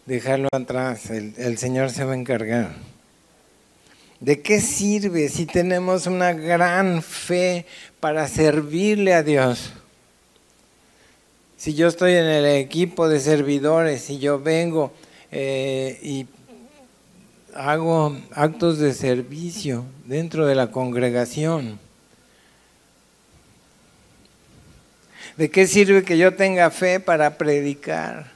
Dejarlo 0.06 0.48
atrás, 0.52 1.10
el, 1.10 1.34
el 1.38 1.56
Señor 1.56 1.90
se 1.90 2.04
va 2.04 2.12
a 2.12 2.16
encargar. 2.16 2.74
¿De 4.20 4.40
qué 4.40 4.60
sirve 4.60 5.28
si 5.28 5.46
tenemos 5.46 6.06
una 6.06 6.32
gran 6.32 7.02
fe 7.02 7.66
para 8.00 8.28
servirle 8.28 9.14
a 9.14 9.22
Dios? 9.22 9.72
Si 11.64 11.74
yo 11.74 11.88
estoy 11.88 12.12
en 12.12 12.26
el 12.26 12.44
equipo 12.44 13.08
de 13.08 13.20
servidores 13.20 14.10
y 14.10 14.18
yo 14.18 14.38
vengo 14.38 14.92
eh, 15.32 15.98
y 16.02 16.26
hago 17.54 18.16
actos 18.32 18.78
de 18.78 18.92
servicio 18.92 19.84
dentro 20.06 20.46
de 20.46 20.54
la 20.54 20.70
congregación. 20.70 21.78
¿De 25.36 25.50
qué 25.50 25.66
sirve 25.66 26.04
que 26.04 26.18
yo 26.18 26.34
tenga 26.34 26.70
fe 26.70 27.00
para 27.00 27.38
predicar? 27.38 28.32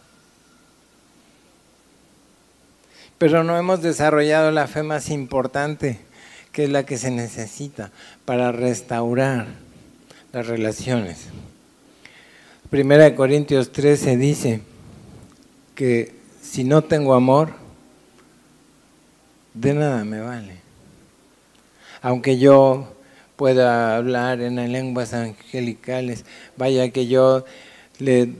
Pero 3.18 3.44
no 3.44 3.56
hemos 3.58 3.82
desarrollado 3.82 4.50
la 4.50 4.66
fe 4.66 4.82
más 4.82 5.10
importante, 5.10 6.00
que 6.52 6.64
es 6.64 6.70
la 6.70 6.84
que 6.86 6.98
se 6.98 7.10
necesita 7.10 7.90
para 8.24 8.52
restaurar 8.52 9.46
las 10.32 10.46
relaciones. 10.46 11.26
Primera 12.70 13.04
de 13.04 13.14
Corintios 13.14 13.72
13 13.72 14.16
dice 14.16 14.60
que 15.74 16.14
si 16.42 16.64
no 16.64 16.82
tengo 16.82 17.14
amor, 17.14 17.67
de 19.60 19.74
nada 19.74 20.04
me 20.04 20.20
vale. 20.20 20.56
Aunque 22.00 22.38
yo 22.38 22.94
pueda 23.36 23.96
hablar 23.96 24.40
en 24.40 24.54
lenguas 24.72 25.14
angelicales, 25.14 26.24
vaya 26.56 26.90
que 26.90 27.08
yo 27.08 27.44
le 27.98 28.30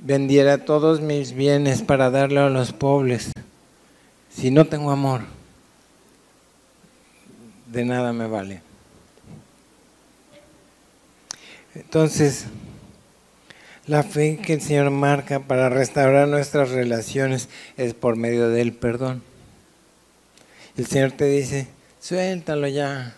vendiera 0.00 0.64
todos 0.64 1.00
mis 1.00 1.32
bienes 1.32 1.82
para 1.82 2.10
darle 2.10 2.40
a 2.40 2.48
los 2.48 2.72
pobres. 2.72 3.30
Si 4.30 4.50
no 4.50 4.64
tengo 4.64 4.90
amor, 4.90 5.22
de 7.70 7.84
nada 7.84 8.12
me 8.12 8.26
vale. 8.26 8.60
Entonces, 11.76 12.46
la 13.86 14.02
fe 14.02 14.38
que 14.38 14.54
el 14.54 14.60
Señor 14.60 14.90
marca 14.90 15.38
para 15.38 15.68
restaurar 15.68 16.26
nuestras 16.26 16.70
relaciones 16.70 17.48
es 17.76 17.94
por 17.94 18.16
medio 18.16 18.48
del 18.48 18.72
perdón 18.72 19.22
el 20.76 20.86
Señor 20.86 21.12
te 21.12 21.26
dice, 21.26 21.68
suéltalo 22.00 22.66
ya. 22.68 23.14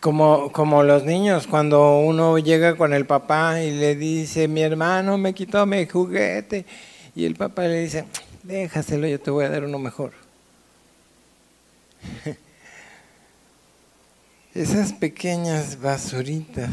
Como, 0.00 0.50
como 0.52 0.82
los 0.82 1.04
niños, 1.04 1.46
cuando 1.46 1.98
uno 1.98 2.38
llega 2.38 2.76
con 2.76 2.94
el 2.94 3.04
papá 3.04 3.60
y 3.62 3.70
le 3.72 3.96
dice, 3.96 4.48
mi 4.48 4.62
hermano 4.62 5.18
me 5.18 5.34
quitó 5.34 5.66
mi 5.66 5.86
juguete, 5.86 6.64
y 7.14 7.26
el 7.26 7.34
papá 7.34 7.62
le 7.64 7.80
dice, 7.80 8.04
déjaselo, 8.42 9.06
yo 9.06 9.20
te 9.20 9.30
voy 9.30 9.44
a 9.44 9.50
dar 9.50 9.64
uno 9.64 9.78
mejor. 9.78 10.12
Esas 14.54 14.92
pequeñas 14.92 15.80
basuritas 15.80 16.70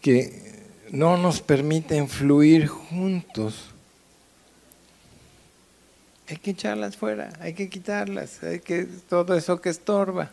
que 0.00 0.60
no 0.90 1.16
nos 1.16 1.40
permiten 1.40 2.08
fluir 2.08 2.66
juntos 2.68 3.71
hay 6.28 6.36
que 6.36 6.52
echarlas 6.52 6.96
fuera, 6.96 7.32
hay 7.40 7.54
que 7.54 7.68
quitarlas, 7.68 8.42
hay 8.42 8.60
que 8.60 8.86
todo 9.08 9.36
eso 9.36 9.60
que 9.60 9.70
estorba. 9.70 10.30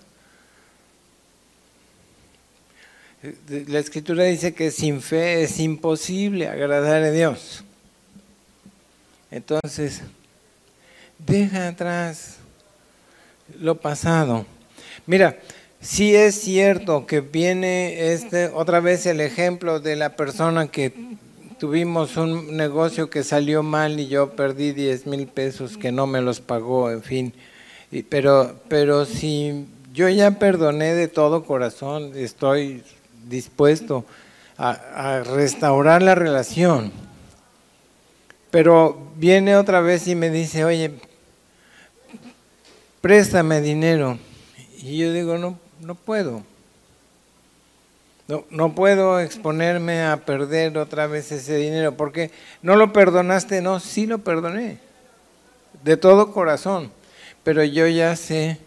La 3.68 3.80
escritura 3.80 4.24
dice 4.24 4.54
que 4.54 4.72
sin 4.72 5.02
fe 5.02 5.44
es 5.44 5.60
imposible 5.60 6.48
agradar 6.48 7.04
a 7.04 7.12
Dios. 7.12 7.66
Entonces, 9.30 10.02
deja 11.18 11.68
atrás 11.68 12.38
lo 13.60 13.76
pasado. 13.80 14.46
Mira, 15.06 15.38
si 15.82 16.16
es 16.16 16.36
cierto 16.36 17.06
que 17.06 17.22
viene 17.22 18.14
este 18.14 18.48
otra 18.48 18.80
vez 18.80 19.06
el 19.06 19.22
ejemplo 19.22 19.80
de 19.80 19.96
la 19.96 20.16
persona 20.16 20.68
que 20.68 20.94
tuvimos 21.60 22.16
un 22.16 22.56
negocio 22.56 23.10
que 23.10 23.24
salió 23.24 23.64
mal 23.64 24.00
y 24.00 24.08
yo 24.08 24.32
perdí 24.32 24.72
10 24.72 25.08
mil 25.08 25.28
pesos 25.28 25.78
que 25.78 25.92
no 25.92 26.08
me 26.08 26.22
los 26.22 26.40
pagó, 26.40 26.90
en 26.90 27.04
fin. 27.04 27.34
pero, 28.10 28.56
pero 28.70 29.06
si 29.06 29.68
yo 29.94 30.08
ya 30.08 30.40
perdoné 30.40 30.96
de 30.96 31.10
todo 31.10 31.44
corazón, 31.44 32.14
estoy 32.16 32.84
dispuesto 33.28 34.06
a, 34.58 35.22
restaurar 35.26 36.02
la 36.02 36.16
relación. 36.16 36.92
Pero 38.52 39.12
viene 39.18 39.58
otra 39.58 39.82
vez 39.82 40.08
y 40.08 40.16
me 40.16 40.30
dice, 40.30 40.64
oye, 40.64 40.94
préstame 43.02 43.62
dinero. 43.62 44.18
Y 44.82 44.98
yo 44.98 45.12
digo, 45.12 45.38
no, 45.38 45.60
no 45.82 45.96
puedo. 45.96 46.44
No, 48.52 48.76
puedo 48.76 49.20
exponerme 49.20 50.04
a 50.04 50.18
perder 50.18 50.78
otra 50.78 51.08
vez 51.08 51.32
ese 51.32 51.56
dinero, 51.56 51.98
porque 51.98 52.30
no 52.62 52.76
lo 52.76 52.94
perdonaste, 52.94 53.60
no, 53.60 53.80
sí 53.80 54.06
lo 54.06 54.20
perdoné, 54.20 54.78
de 55.84 55.98
todo 55.98 56.32
corazón, 56.32 56.92
pero 57.44 57.64
yo 57.64 57.88
ya 57.88 58.16
sé 58.16 58.60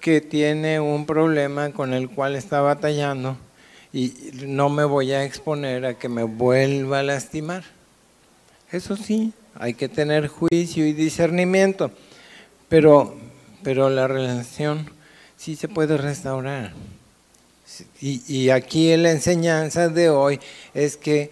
que 0.00 0.20
tiene 0.20 0.80
un 0.80 1.06
problema 1.06 1.70
con 1.70 1.94
el 1.94 2.10
cual 2.10 2.34
está 2.34 2.60
batallando 2.60 3.36
y 3.92 4.12
no 4.46 4.68
me 4.68 4.82
voy 4.82 5.12
a 5.12 5.22
exponer 5.22 5.86
a 5.86 5.94
que 5.94 6.08
me 6.08 6.24
vuelva 6.24 6.98
a 6.98 7.04
lastimar. 7.04 7.62
Eso 8.72 8.96
sí, 8.96 9.32
hay 9.54 9.74
que 9.74 9.88
tener 9.88 10.26
juicio 10.26 10.84
y 10.84 10.92
discernimiento, 10.92 11.92
pero, 12.68 13.14
pero 13.62 13.90
la 13.90 14.08
relación 14.08 14.90
sí 15.36 15.54
se 15.54 15.68
puede 15.68 15.98
restaurar. 15.98 16.72
Y, 18.00 18.50
aquí 18.50 18.96
la 18.96 19.10
enseñanza 19.10 19.88
de 19.88 20.10
hoy 20.10 20.40
es 20.74 20.96
que 20.96 21.30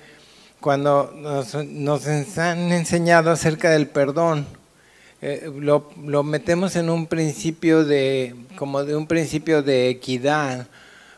cuando 0.61 1.13
nos, 1.17 1.55
nos 1.55 2.07
han 2.39 2.73
enseñado 2.73 3.31
acerca 3.31 3.71
del 3.71 3.89
perdón, 3.89 4.47
eh, 5.21 5.51
lo, 5.57 5.91
lo, 6.05 6.23
metemos 6.23 6.77
en 6.77 6.91
un 6.91 7.07
principio 7.07 7.85
de, 7.85 8.35
como 8.57 8.85
de 8.85 8.97
un 8.97 9.07
principio 9.07 9.63
de 9.63 9.89
equidad, 9.89 10.69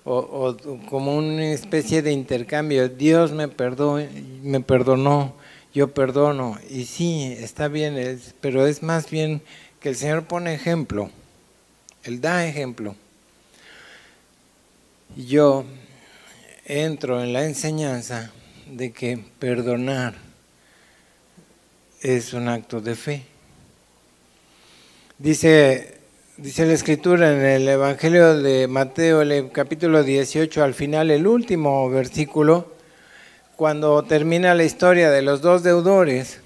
o, 0.05 0.57
como 0.89 1.17
una 1.17 1.53
especie 1.53 2.03
de 2.03 2.13
intercambio. 2.13 2.89
Dios 2.89 3.33
me 3.33 3.49
perdonó, 3.49 4.07
me 4.43 4.61
perdonó, 4.61 5.35
yo 5.73 5.93
perdono. 5.93 6.59
Y 6.71 6.85
sí, 6.85 7.35
está 7.39 7.69
bien, 7.69 8.21
pero 8.41 8.67
es 8.67 8.83
más 8.83 9.11
bien 9.11 9.43
que 9.81 9.89
el 9.89 9.97
Señor 9.97 10.25
pone 10.25 10.55
ejemplo. 10.55 11.11
Él 12.03 12.21
da 12.21 12.47
ejemplo. 12.47 12.95
Yo 15.16 15.64
entro 16.64 17.22
en 17.22 17.33
la 17.33 17.44
enseñanza 17.44 18.33
de 18.70 18.92
que 18.92 19.18
perdonar 19.38 20.14
es 22.00 22.33
un 22.33 22.48
acto 22.48 22.81
de 22.81 22.94
fe. 22.94 23.22
Dice 25.18 25.94
Dice 26.37 26.66
la 26.66 26.72
escritura 26.72 27.33
en 27.33 27.44
el 27.44 27.68
Evangelio 27.68 28.37
de 28.37 28.66
Mateo, 28.66 29.22
el 29.22 29.53
capítulo 29.53 30.03
18, 30.03 30.64
al 30.64 30.74
final, 30.74 31.12
el 31.12 31.29
último 31.29 31.88
versículo, 31.88 32.72
cuando 33.55 34.03
termina 34.03 34.53
la 34.57 34.64
historia 34.64 35.12
de 35.12 35.22
los 35.22 35.42
dos 35.42 35.62
deudores, 35.62 36.40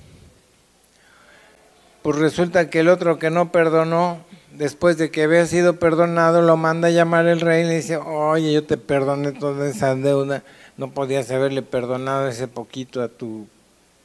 pues 2.02 2.16
resulta 2.16 2.68
que 2.68 2.80
el 2.80 2.88
otro 2.88 3.18
que 3.18 3.30
no 3.30 3.50
perdonó, 3.50 4.26
después 4.58 4.98
de 4.98 5.10
que 5.10 5.22
había 5.22 5.46
sido 5.46 5.78
perdonado, 5.78 6.42
lo 6.42 6.56
manda 6.56 6.88
a 6.88 6.90
llamar 6.90 7.26
el 7.26 7.40
rey 7.40 7.64
y 7.64 7.68
le 7.68 7.76
dice, 7.76 7.96
oye, 7.96 8.52
yo 8.52 8.64
te 8.64 8.76
perdoné 8.76 9.32
toda 9.32 9.68
esa 9.68 9.94
deuda, 9.94 10.42
no 10.76 10.90
podías 10.90 11.30
haberle 11.30 11.62
perdonado 11.62 12.28
ese 12.28 12.48
poquito 12.48 13.00
a 13.00 13.08
tu 13.08 13.46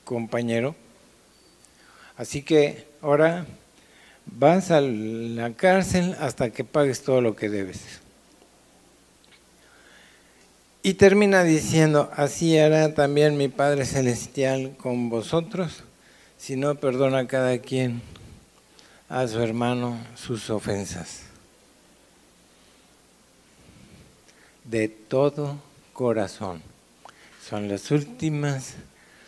compañero. 0.05 0.75
Así 2.17 2.43
que 2.43 2.85
ahora 3.01 3.47
vas 4.27 4.69
a 4.69 4.79
la 4.79 5.51
cárcel 5.53 6.15
hasta 6.19 6.51
que 6.51 6.63
pagues 6.63 7.01
todo 7.01 7.19
lo 7.19 7.35
que 7.35 7.49
debes. 7.49 7.99
Y 10.83 10.95
termina 10.95 11.43
diciendo, 11.43 12.11
así 12.15 12.57
hará 12.59 12.93
también 12.93 13.37
mi 13.37 13.47
Padre 13.47 13.85
Celestial 13.85 14.75
con 14.77 15.09
vosotros, 15.09 15.83
si 16.37 16.57
no 16.57 16.75
perdona 16.75 17.19
a 17.19 17.27
cada 17.27 17.57
quien 17.57 18.01
a 19.13 19.27
su 19.27 19.39
hermano 19.39 19.99
sus 20.15 20.49
ofensas. 20.49 21.21
De 24.63 24.87
todo 24.87 25.57
corazón. 25.93 26.63
Son 27.47 27.69
las 27.69 27.91
últimas 27.91 28.73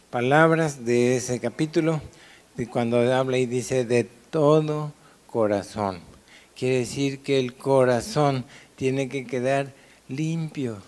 palabras 0.10 0.86
de 0.86 1.18
ese 1.18 1.40
capítulo, 1.40 2.02
de 2.58 2.68
cuando 2.68 2.98
habla 3.14 3.38
y 3.38 3.46
dice 3.46 3.86
de 3.86 4.06
todo 4.32 4.92
corazón. 5.28 6.00
Quiere 6.58 6.80
decir 6.80 7.20
que 7.20 7.38
el 7.40 7.54
corazón 7.54 8.44
tiene 8.78 9.08
que 9.08 9.28
quedar 9.28 9.72
limpio, 10.08 10.80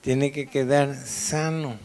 tiene 0.00 0.32
que 0.32 0.46
quedar 0.46 0.96
sano. 0.96 1.76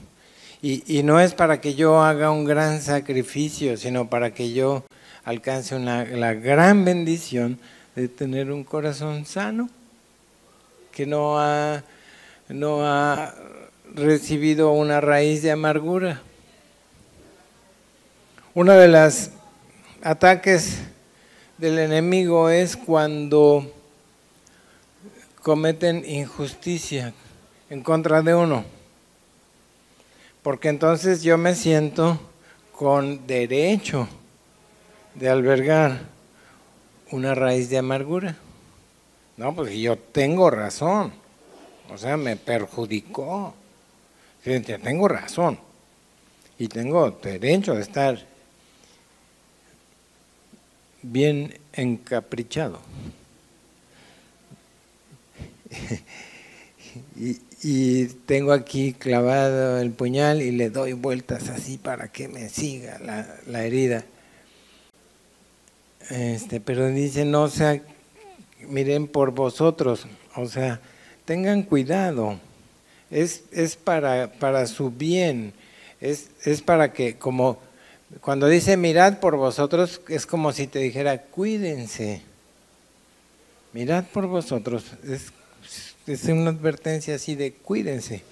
Y, 0.69 1.01
no 1.03 1.21
es 1.21 1.33
para 1.33 1.61
que 1.61 1.75
yo 1.75 2.01
haga 2.01 2.29
un 2.29 2.43
gran 2.43 2.81
sacrificio, 2.81 3.77
sino 3.77 4.09
para 4.09 4.33
que 4.33 4.51
yo 4.51 4.83
alcance 5.23 5.79
la 5.79 6.33
gran 6.33 6.83
bendición 6.83 7.57
de 7.95 8.09
tener 8.09 8.51
un 8.51 8.65
corazón 8.65 9.25
sano, 9.25 9.69
que 10.91 11.05
no 11.05 11.39
ha, 11.39 11.85
no 12.49 12.85
ha 12.85 13.33
recibido 13.95 14.73
una 14.73 14.99
raíz 14.99 15.41
de 15.41 15.51
amargura. 15.51 16.21
Una 18.53 18.73
de 18.73 18.89
las 18.89 19.31
ataques 20.01 20.79
del 21.57 21.79
enemigo 21.79 22.49
es 22.49 22.75
cuando 22.75 23.73
cometen 25.41 26.03
injusticia 26.05 27.13
en 27.69 27.81
contra 27.83 28.21
de 28.21 28.35
uno. 28.35 28.76
Porque 30.47 30.69
entonces 30.69 31.23
yo 31.23 31.37
me 31.37 31.53
siento 31.55 32.17
con 32.71 33.27
derecho 33.27 34.07
de 35.13 35.27
albergar 35.27 35.99
una 37.11 37.35
raíz 37.35 37.69
de 37.69 37.79
amargura. 37.79 38.37
No, 39.35 39.53
pues 39.53 39.75
yo 39.75 39.97
tengo 39.97 40.49
razón. 40.49 41.11
O 41.89 41.97
sea, 41.97 42.15
me 42.15 42.37
perjudicó. 42.37 43.55
tengo 44.41 45.09
razón. 45.09 45.59
Y 46.57 46.69
tengo 46.69 47.11
derecho 47.11 47.75
de 47.75 47.81
estar 47.81 48.17
bien 51.01 51.59
encaprichado. 51.73 52.79
y, 57.15 58.05
tengo 58.25 58.51
aquí 58.51 58.93
clavado 58.93 59.79
el 59.79 59.91
puñal 59.91 60.41
y 60.41 60.51
le 60.51 60.69
doy 60.69 60.93
vueltas 60.93 61.49
así 61.49 61.77
para 61.77 62.09
que 62.09 62.27
me 62.27 62.49
siga 62.49 62.99
la, 62.99 63.65
herida. 63.65 64.05
Este, 66.09 66.59
pero 66.59 66.87
dice, 66.87 67.25
no 67.25 67.49
sea, 67.49 67.81
miren 68.67 69.07
por 69.07 69.31
vosotros, 69.31 70.07
o 70.35 70.47
sea, 70.47 70.79
tengan 71.25 71.63
cuidado, 71.63 72.39
es, 73.11 73.43
es 73.51 73.75
para, 73.75 74.31
para 74.33 74.67
su 74.67 74.91
bien, 74.91 75.53
es, 75.99 76.29
es 76.45 76.61
para 76.61 76.93
que 76.93 77.17
como 77.17 77.59
cuando 78.21 78.47
dice 78.47 78.77
mirad 78.77 79.19
por 79.19 79.35
vosotros, 79.35 80.01
es 80.07 80.25
como 80.25 80.53
si 80.53 80.67
te 80.67 80.79
dijera, 80.79 81.21
cuídense. 81.23 82.21
Mirad 83.73 84.05
por 84.05 84.27
vosotros. 84.27 84.85
Es, 85.03 85.31
es 86.07 86.23
una 86.25 86.51
advertencia 86.51 87.15
así 87.15 87.35
de 87.35 87.53
cuídense. 87.53 88.23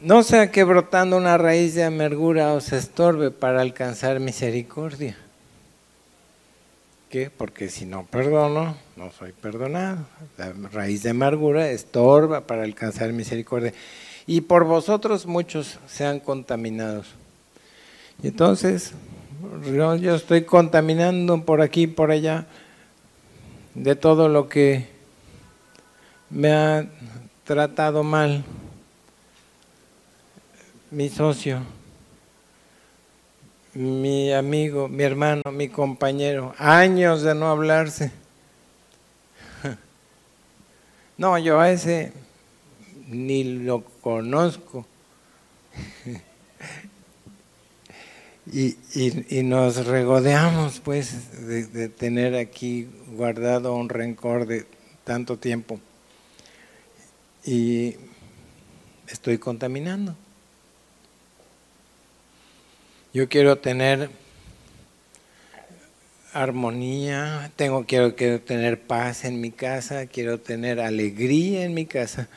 No 0.00 0.22
sea 0.22 0.50
que 0.50 0.64
brotando 0.64 1.16
una 1.16 1.38
raíz 1.38 1.74
de 1.74 1.84
amargura 1.84 2.52
os 2.52 2.72
estorbe 2.72 3.30
para 3.30 3.60
alcanzar 3.60 4.20
misericordia. 4.20 5.16
¿Qué? 7.10 7.30
Porque 7.30 7.68
si 7.68 7.86
no 7.86 8.04
perdono, 8.04 8.76
no 8.96 9.12
soy 9.12 9.32
perdonado. 9.32 10.06
La 10.36 10.52
raíz 10.72 11.02
de 11.02 11.10
amargura 11.10 11.70
estorba 11.70 12.42
para 12.46 12.64
alcanzar 12.64 13.12
misericordia. 13.12 13.72
Y 14.26 14.40
por 14.40 14.64
vosotros 14.64 15.24
muchos 15.26 15.78
sean 15.86 16.18
contaminados. 16.18 17.06
Y 18.22 18.28
entonces, 18.28 18.92
yo, 19.72 19.94
estoy 20.14 20.42
contaminando 20.42 21.42
por 21.44 21.60
aquí 21.60 21.82
y 21.82 21.86
por 21.86 22.10
allá 22.10 22.46
de 23.74 23.94
todo 23.94 24.28
lo 24.28 24.48
que 24.48 24.95
me 26.36 26.52
ha 26.52 26.86
tratado 27.44 28.02
mal 28.02 28.44
mi 30.90 31.08
socio, 31.08 31.60
mi 33.72 34.30
amigo, 34.34 34.86
mi 34.86 35.02
hermano, 35.02 35.42
mi 35.50 35.68
compañero, 35.68 36.54
años 36.58 37.22
de 37.22 37.34
no 37.34 37.48
hablarse. 37.48 38.12
No, 41.18 41.38
yo 41.38 41.58
a 41.58 41.70
ese 41.70 42.12
ni 43.08 43.42
lo 43.44 43.82
conozco. 44.02 44.86
Y, 48.52 48.76
y, 48.94 49.42
nos 49.42 49.86
regodeamos 49.86 50.78
pues 50.78 51.48
de, 51.48 51.88
tener 51.88 52.36
aquí 52.36 52.88
guardado 53.16 53.74
un 53.74 53.88
rencor 53.88 54.46
de 54.46 54.66
tanto 55.02 55.36
tiempo 55.36 55.80
y 57.46 57.96
estoy 59.08 59.38
contaminando. 59.38 60.16
Yo 63.14 63.28
quiero 63.28 63.56
tener 63.58 64.10
armonía, 66.32 67.50
tengo 67.56 67.86
quiero, 67.86 68.14
quiero 68.14 68.40
tener 68.40 68.80
paz 68.80 69.24
en 69.24 69.40
mi 69.40 69.52
casa, 69.52 70.06
quiero 70.06 70.38
tener 70.38 70.80
alegría 70.80 71.64
en 71.64 71.72
mi 71.72 71.86
casa, 71.86 72.28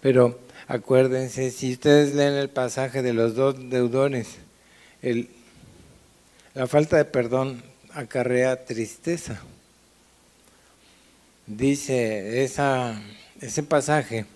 pero 0.00 0.38
acuérdense, 0.68 1.50
si 1.50 1.72
ustedes 1.72 2.14
leen 2.14 2.34
el 2.34 2.50
pasaje 2.50 3.02
de 3.02 3.14
los 3.14 3.34
dos 3.34 3.68
deudores, 3.68 4.36
el, 5.00 5.28
la 6.54 6.68
falta 6.68 6.98
de 6.98 7.04
perdón 7.04 7.64
acarrea 7.94 8.64
tristeza. 8.64 9.40
Dice 11.46 12.44
esa, 12.44 13.02
ese 13.40 13.64
pasaje 13.64 14.26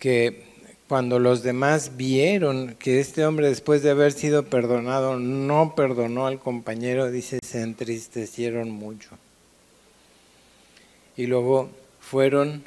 que 0.00 0.42
cuando 0.88 1.20
los 1.20 1.44
demás 1.44 1.96
vieron 1.96 2.74
que 2.76 2.98
este 2.98 3.24
hombre 3.24 3.48
después 3.48 3.84
de 3.84 3.90
haber 3.90 4.10
sido 4.10 4.46
perdonado 4.46 5.20
no 5.20 5.76
perdonó 5.76 6.26
al 6.26 6.40
compañero, 6.40 7.12
dice, 7.12 7.38
se 7.46 7.62
entristecieron 7.62 8.72
mucho. 8.72 9.10
Y 11.16 11.26
luego 11.26 11.70
fueron 12.00 12.64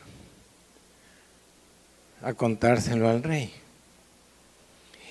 a 2.22 2.34
contárselo 2.34 3.10
al 3.10 3.24
rey. 3.24 3.52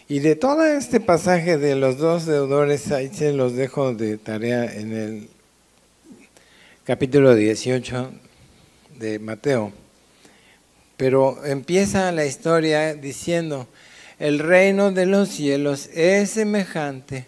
Y 0.09 0.21
de 0.21 0.37
todo 0.37 0.65
este 0.65 1.01
pasaje 1.01 1.59
de 1.59 1.75
los 1.77 1.99
dos 1.99 2.25
deudores, 2.25 2.93
ahí 2.93 3.11
se 3.13 3.33
los 3.33 3.55
dejo 3.55 3.95
de 3.95 4.17
tarea 4.17 4.65
en 4.75 4.93
el 4.93 5.29
capítulo 6.85 7.35
18 7.35 8.11
de 8.99 9.19
Mateo. 9.19 9.82
Pero 10.97 11.45
empieza 11.45 12.13
la 12.13 12.27
historia 12.27 12.95
diciendo, 12.95 13.67
el 14.19 14.39
reino 14.39 14.93
de 14.93 15.07
los 15.07 15.29
cielos 15.29 15.89
es 15.93 16.31
semejante 16.31 17.27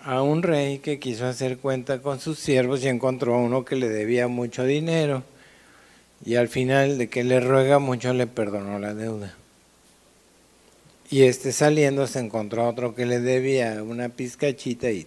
a 0.00 0.22
un 0.22 0.42
rey 0.42 0.78
que 0.78 0.98
quiso 0.98 1.26
hacer 1.26 1.58
cuenta 1.58 2.02
con 2.02 2.20
sus 2.20 2.38
siervos 2.38 2.84
y 2.84 2.88
encontró 2.88 3.34
a 3.34 3.38
uno 3.38 3.64
que 3.64 3.76
le 3.76 3.88
debía 3.88 4.28
mucho 4.28 4.64
dinero. 4.64 5.22
Y 6.24 6.36
al 6.36 6.48
final 6.48 6.98
de 6.98 7.08
que 7.08 7.24
le 7.24 7.40
ruega 7.40 7.78
mucho 7.78 8.12
le 8.12 8.26
perdonó 8.26 8.78
la 8.78 8.94
deuda. 8.94 9.34
Y 11.10 11.22
este 11.22 11.52
saliendo 11.52 12.06
se 12.06 12.18
encontró 12.18 12.62
a 12.62 12.68
otro 12.68 12.94
que 12.94 13.06
le 13.06 13.20
debía 13.20 13.82
una 13.82 14.08
pizcachita 14.08 14.90
y 14.90 15.06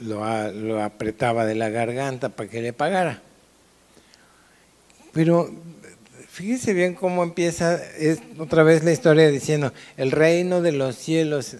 lo, 0.00 0.82
apretaba 0.82 1.44
de 1.44 1.54
la 1.54 1.68
garganta 1.68 2.28
para 2.30 2.48
que 2.48 2.62
le 2.62 2.72
pagara. 2.72 3.22
Pero 5.12 5.50
fíjese 6.28 6.72
bien 6.72 6.94
cómo 6.94 7.22
empieza 7.22 7.80
otra 8.38 8.62
vez 8.62 8.82
la 8.82 8.92
historia 8.92 9.28
diciendo, 9.28 9.72
el 9.96 10.10
reino 10.10 10.62
de 10.62 10.72
los 10.72 10.96
cielos 10.96 11.56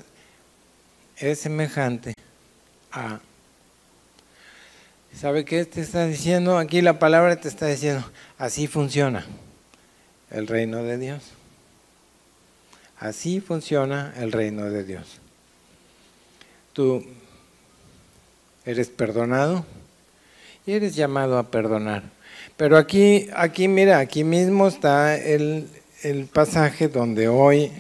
es 1.19 1.39
semejante 1.39 2.15
a... 2.91 3.21
¿Sabe 5.15 5.45
qué 5.45 5.67
te 5.67 5.83
está 5.83 6.07
diciendo? 6.07 6.57
Aquí 6.57 6.81
la 6.81 6.99
palabra 6.99 7.37
te 7.37 7.49
está 7.49 7.67
diciendo, 7.67 8.03
así 8.39 8.67
funciona 8.67 9.27
el 10.31 10.47
reino 10.47 10.83
de 10.83 10.97
Dios. 10.97 11.23
Así 12.99 13.41
funciona 13.41 14.15
el 14.17 14.33
reino 14.33 14.71
de 14.71 14.85
Dios. 14.85 15.19
Tú 16.73 17.05
eres 18.65 18.89
perdonado 18.89 19.67
y 20.65 20.73
eres 20.73 20.95
llamado 20.95 21.37
a 21.39 21.51
perdonar. 21.51 22.05
Pero 22.57 22.77
aquí, 22.77 23.29
aquí 23.35 23.69
mira, 23.69 23.99
aquí 23.99 24.25
mismo 24.25 24.69
está 24.69 25.17
el, 25.17 25.69
el 26.03 26.27
pasaje 26.27 26.89
donde 26.89 27.29
hoy 27.29 27.73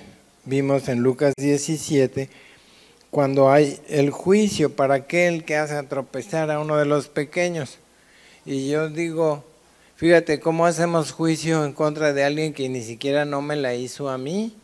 vimos 0.45 0.89
en 0.89 1.01
Lucas 1.01 1.35
17, 1.37 2.29
cuando 3.11 3.51
hay 3.51 3.79
el 3.89 4.11
juicio 4.11 4.75
para 4.75 4.95
aquel 4.95 5.45
que 5.45 5.57
hace 5.57 5.81
tropezar 5.85 6.51
a 6.51 6.61
uno 6.61 6.77
de 6.77 6.87
los 6.87 7.09
pequeños. 7.09 7.79
Y 8.45 8.69
yo 8.69 8.89
digo, 8.89 9.45
fíjate 9.97 10.41
cómo 10.41 10.67
hacemos 10.67 11.13
juicio 11.13 11.65
en 11.65 11.73
contra 11.73 12.13
de 12.13 12.25
alguien 12.25 12.55
que 12.55 12.69
ni 12.69 12.83
siquiera 12.83 13.25
no 13.25 13.43
me 13.43 13.57
la 13.57 13.75
hizo 13.75 14.09
a 14.09 14.19
mí. 14.19 14.57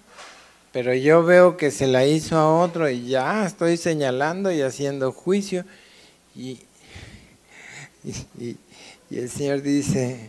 Pero 0.72 0.94
yo 0.94 1.22
veo 1.24 1.56
que 1.56 1.70
se 1.70 1.86
la 1.86 2.06
hizo 2.06 2.36
a 2.36 2.62
otro 2.62 2.88
y 2.90 3.08
ya 3.08 3.46
estoy 3.46 3.76
señalando 3.76 4.52
y 4.52 4.62
haciendo 4.62 5.12
juicio. 5.12 5.64
Y, 6.34 6.60
y, 8.04 8.56
el 9.16 9.30
Señor 9.30 9.62
dice 9.62 10.28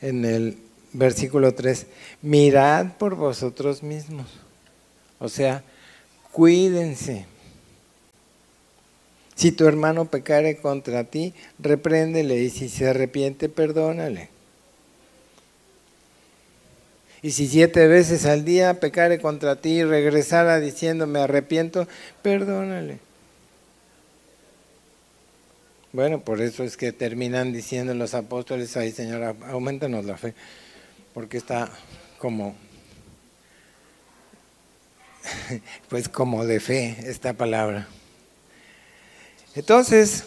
en 0.00 0.24
el 0.24 0.58
versículo 0.92 1.54
3, 1.54 1.86
mirad 2.22 2.96
por 2.98 3.14
vosotros 3.14 3.82
mismos. 3.82 4.26
O 5.18 5.28
sea, 5.28 5.62
cuídense. 6.32 7.26
Si 9.34 9.52
tu 9.52 9.66
hermano 9.66 10.10
pecare 10.10 10.56
contra 10.56 11.04
ti, 11.04 11.34
repréndele 11.58 12.36
y 12.36 12.50
si 12.50 12.68
se 12.68 12.88
arrepiente, 12.88 13.48
perdónale. 13.48 14.30
Y 17.22 17.32
si 17.32 17.46
siete 17.46 17.86
veces 17.86 18.24
al 18.24 18.44
día 18.44 18.80
pecare 18.80 19.20
contra 19.20 19.56
ti 19.56 19.70
y 19.70 19.84
regresara 19.84 20.60
diciendo 20.60 21.06
me 21.06 21.20
arrepiento, 21.20 21.86
perdónale. 22.22 22.98
Bueno, 25.96 26.20
por 26.20 26.42
eso 26.42 26.62
es 26.62 26.76
que 26.76 26.92
terminan 26.92 27.54
diciendo 27.54 27.94
los 27.94 28.12
apóstoles, 28.12 28.76
ay 28.76 28.92
Señor, 28.92 29.34
aumentanos 29.48 30.04
la 30.04 30.18
fe, 30.18 30.34
porque 31.14 31.38
está 31.38 31.70
como, 32.18 32.54
pues 35.88 36.10
como 36.10 36.44
de 36.44 36.60
fe 36.60 36.98
esta 37.06 37.32
palabra. 37.32 37.88
Entonces, 39.54 40.24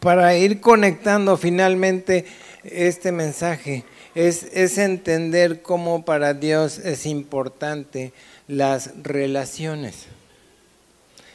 para 0.00 0.36
ir 0.36 0.60
conectando 0.60 1.36
finalmente 1.36 2.26
este 2.64 3.12
mensaje 3.12 3.84
es, 4.16 4.78
entender 4.78 5.62
cómo 5.62 6.04
para 6.04 6.34
Dios 6.34 6.78
es 6.78 7.06
importante 7.06 8.12
las 8.48 8.90
relaciones. 9.04 10.06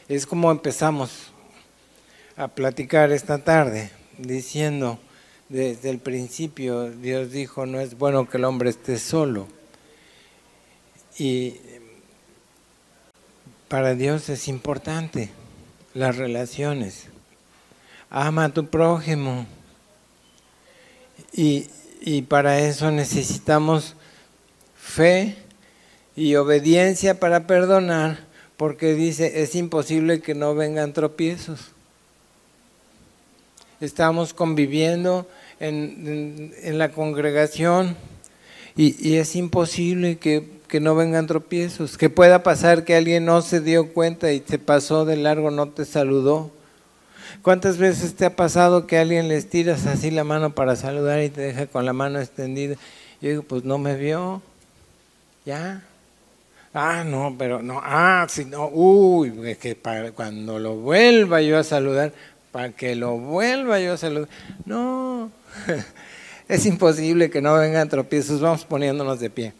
Es 0.08 0.26
como 0.26 0.50
empezamos 0.50 1.32
a 2.36 2.48
platicar 2.48 3.12
esta 3.12 3.38
tarde, 3.38 3.90
diciendo 4.18 4.98
desde 5.48 5.90
el 5.90 5.98
principio, 5.98 6.90
Dios 6.90 7.30
dijo, 7.30 7.66
no 7.66 7.80
es 7.80 7.98
bueno 7.98 8.28
que 8.28 8.38
el 8.38 8.44
hombre 8.44 8.70
esté 8.70 8.98
solo. 8.98 9.48
Y 11.18 11.56
para 13.68 13.94
Dios 13.94 14.28
es 14.28 14.48
importante 14.48 15.30
las 15.94 16.16
relaciones. 16.16 17.06
Ama 18.10 18.46
a 18.46 18.48
tu 18.52 18.66
prójimo 18.66 19.46
y, 21.32 22.22
para 22.28 22.58
eso 22.58 22.90
necesitamos 22.90 23.94
fe 24.76 25.36
y 26.16 26.34
obediencia 26.34 27.18
para 27.18 27.46
perdonar, 27.46 28.18
porque 28.62 28.94
dice, 28.94 29.42
es 29.42 29.56
imposible 29.56 30.20
que 30.20 30.36
no 30.36 30.54
vengan 30.54 30.92
tropiezos. 30.92 31.72
Estamos 33.80 34.34
conviviendo 34.34 35.26
en, 35.58 36.78
la 36.78 36.92
congregación 36.92 37.96
y, 38.76 39.16
es 39.16 39.34
imposible 39.34 40.18
que, 40.18 40.48
que, 40.68 40.78
no 40.78 40.94
vengan 40.94 41.26
tropiezos, 41.26 41.98
que 41.98 42.08
pueda 42.08 42.44
pasar 42.44 42.84
que 42.84 42.94
alguien 42.94 43.24
no 43.24 43.42
se 43.42 43.60
dio 43.60 43.92
cuenta 43.92 44.30
y 44.30 44.40
se 44.46 44.60
pasó 44.60 45.04
de 45.06 45.16
largo, 45.16 45.50
no 45.50 45.70
te 45.70 45.84
saludó 45.84 46.52
¿Cuántas 47.42 47.78
veces 47.78 48.14
te 48.14 48.26
ha 48.26 48.36
pasado 48.36 48.86
que 48.86 48.96
alguien 48.96 49.26
le 49.26 49.38
estiras 49.38 49.86
así 49.86 50.12
la 50.12 50.22
mano 50.22 50.54
para 50.54 50.76
saludar 50.76 51.20
y 51.20 51.30
te 51.30 51.40
deja 51.40 51.66
con 51.66 51.84
la 51.84 51.92
mano 51.92 52.20
extendida? 52.20 52.76
Yo 53.20 53.28
digo, 53.28 53.42
pues 53.42 53.64
no 53.64 53.78
me 53.78 53.96
vio. 53.96 54.40
¿Ya? 55.44 55.82
Ah, 56.74 57.04
no, 57.04 57.34
pero 57.38 57.62
no. 57.62 57.80
Ah, 57.82 58.26
sí, 58.28 58.46
no. 58.46 58.68
Uy, 58.68 59.56
que 59.56 59.74
para, 59.74 60.12
cuando 60.12 60.58
lo 60.58 60.76
vuelva 60.76 61.42
yo 61.42 61.58
a 61.58 61.64
saludar, 61.64 62.12
para 62.50 62.72
que 62.72 62.94
lo 62.94 63.18
vuelva 63.18 63.78
yo 63.78 63.92
a 63.92 63.96
saludar. 63.98 64.28
No, 64.64 65.30
es 66.48 66.64
imposible 66.64 67.28
que 67.28 67.42
no 67.42 67.54
vengan 67.54 67.88
tropiezos. 67.88 68.40
Vamos 68.40 68.64
poniéndonos 68.64 69.20
de 69.20 69.30
pie. 69.30 69.52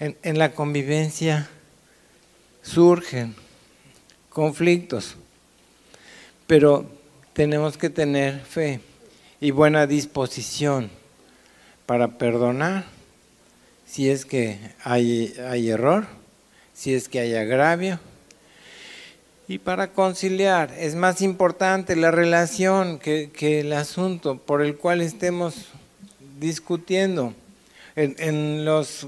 En 0.00 0.38
la 0.38 0.52
convivencia 0.52 1.48
surgen 2.62 3.34
conflictos, 4.28 5.16
pero 6.46 6.88
tenemos 7.32 7.76
que 7.76 7.90
tener 7.90 8.38
fe 8.40 8.80
y 9.40 9.50
buena 9.50 9.88
disposición 9.88 10.88
para 11.88 12.18
perdonar 12.18 12.84
si 13.86 14.10
es 14.10 14.26
que 14.26 14.58
hay, 14.84 15.34
hay 15.48 15.70
error, 15.70 16.04
si 16.74 16.92
es 16.92 17.08
que 17.08 17.18
hay 17.18 17.34
agravio 17.34 17.98
Y 19.48 19.56
para 19.56 19.92
conciliar 19.94 20.70
es 20.78 20.94
más 20.94 21.22
importante 21.22 21.96
la 21.96 22.10
relación 22.10 22.98
que, 22.98 23.30
el 23.40 23.72
asunto 23.72 24.36
por 24.36 24.60
el 24.60 24.76
cual 24.76 25.00
estemos 25.00 25.68
discutiendo. 26.38 27.32
En, 27.96 28.16
en 28.18 28.66
las 28.66 29.06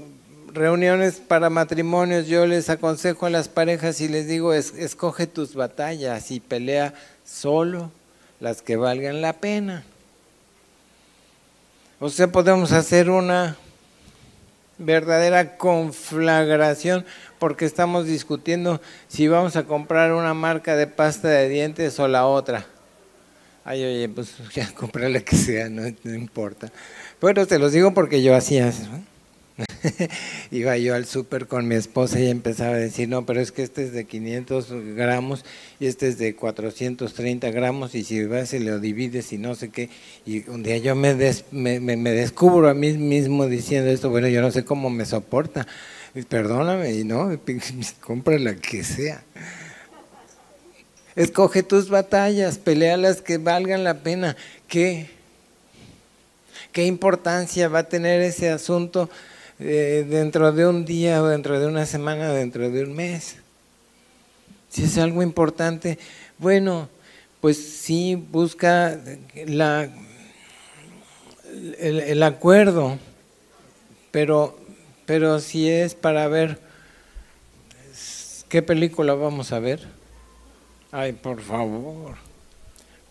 reuniones 0.51 1.21
para 1.27 1.51
matrimonios 1.51 2.25
yo 2.25 2.47
les 2.47 2.71
aconsejo 2.71 3.27
a 3.27 3.29
las 3.29 3.47
parejas 3.47 4.01
y 4.01 4.07
les 4.07 4.27
digo, 4.27 4.55
escoge 4.55 5.27
tus 5.27 5.53
batallas 5.53 6.31
y 6.31 6.39
pelea 6.39 6.95
solo 7.23 7.91
las 8.39 8.63
que 8.63 8.75
valgan 8.75 9.21
la 9.21 9.33
pena. 9.33 9.85
O 12.03 12.09
sea, 12.09 12.31
podemos 12.31 12.71
hacer 12.71 13.11
una 13.11 13.57
verdadera 14.79 15.55
conflagración 15.57 17.05
porque 17.37 17.65
estamos 17.65 18.07
discutiendo 18.07 18.81
si 19.07 19.27
vamos 19.27 19.55
a 19.55 19.65
comprar 19.65 20.11
una 20.11 20.33
marca 20.33 20.75
de 20.75 20.87
pasta 20.87 21.27
de 21.27 21.47
dientes 21.47 21.99
o 21.99 22.07
la 22.07 22.25
otra. 22.25 22.65
Ay, 23.63 23.83
oye, 23.83 24.09
pues 24.09 24.33
ya 24.55 24.73
comprar 24.73 25.11
la 25.11 25.19
que 25.19 25.35
sea, 25.35 25.69
no, 25.69 25.87
importa. 26.05 26.71
Bueno, 27.21 27.45
te 27.45 27.59
los 27.59 27.71
digo 27.71 27.93
porque 27.93 28.23
yo 28.23 28.35
hacía 28.35 28.69
eso. 28.69 28.89
Iba 30.51 30.77
yo 30.77 30.95
al 30.95 31.05
súper 31.05 31.47
con 31.47 31.67
mi 31.67 31.75
esposa 31.75 32.19
y 32.19 32.29
empezaba 32.29 32.75
a 32.75 32.79
decir, 32.79 33.09
no, 33.09 33.25
pero 33.25 33.41
es 33.41 33.51
que 33.51 33.63
este 33.63 33.83
es 33.83 33.93
de 33.93 34.05
500 34.05 34.67
gramos 34.95 35.43
y 35.79 35.87
este 35.87 36.07
es 36.07 36.17
de 36.17 36.35
430 36.35 37.49
gramos 37.51 37.95
y 37.95 38.03
si 38.03 38.23
vas 38.25 38.53
y 38.53 38.59
lo 38.59 38.79
divides 38.79 39.33
y 39.33 39.37
no 39.37 39.55
sé 39.55 39.69
qué. 39.69 39.89
Y 40.25 40.47
un 40.49 40.63
día 40.63 40.77
yo 40.77 40.95
me, 40.95 41.15
me, 41.51 41.79
me, 41.79 42.11
descubro 42.11 42.69
a 42.69 42.73
mí 42.73 42.93
mismo 42.93 43.47
diciendo 43.47 43.89
esto, 43.89 44.09
bueno, 44.09 44.27
yo 44.27 44.41
no 44.41 44.51
sé 44.51 44.63
cómo 44.63 44.89
me 44.89 45.05
soporta. 45.05 45.67
perdóname, 46.29 46.93
y 46.93 47.03
no, 47.03 47.39
compra 48.01 48.37
la 48.37 48.55
que 48.55 48.83
sea. 48.83 49.23
Escoge 51.15 51.61
tus 51.63 51.89
batallas, 51.89 52.57
pelea 52.57 52.95
las 52.97 53.21
que 53.21 53.37
valgan 53.37 53.83
la 53.83 53.95
pena. 53.99 54.37
¿Qué? 54.67 55.09
¿Qué 56.71 56.85
importancia 56.85 57.67
va 57.67 57.79
a 57.79 57.89
tener 57.89 58.21
ese 58.21 58.49
asunto 58.49 59.09
eh, 59.63 60.07
dentro 60.09 60.51
de 60.51 60.65
un 60.65 60.85
día 60.85 61.21
o 61.21 61.27
dentro 61.27 61.59
de 61.59 61.67
una 61.67 61.85
semana 61.85 62.33
dentro 62.33 62.71
de 62.71 62.83
un 62.83 62.93
mes. 62.93 63.35
Si 64.69 64.85
es 64.85 64.97
algo 64.97 65.21
importante, 65.21 65.99
bueno, 66.39 66.89
pues 67.41 67.57
sí 67.57 68.15
busca 68.15 68.99
la, 69.45 69.87
el, 71.77 72.23
acuerdo, 72.23 72.97
pero, 74.09 74.57
pero 75.05 75.39
si 75.39 75.69
es 75.69 75.93
para 75.93 76.27
ver 76.27 76.59
qué 78.49 78.63
película 78.63 79.13
vamos 79.13 79.51
a 79.51 79.59
ver, 79.59 79.81
ay, 80.91 81.13
por 81.13 81.39
favor. 81.39 82.15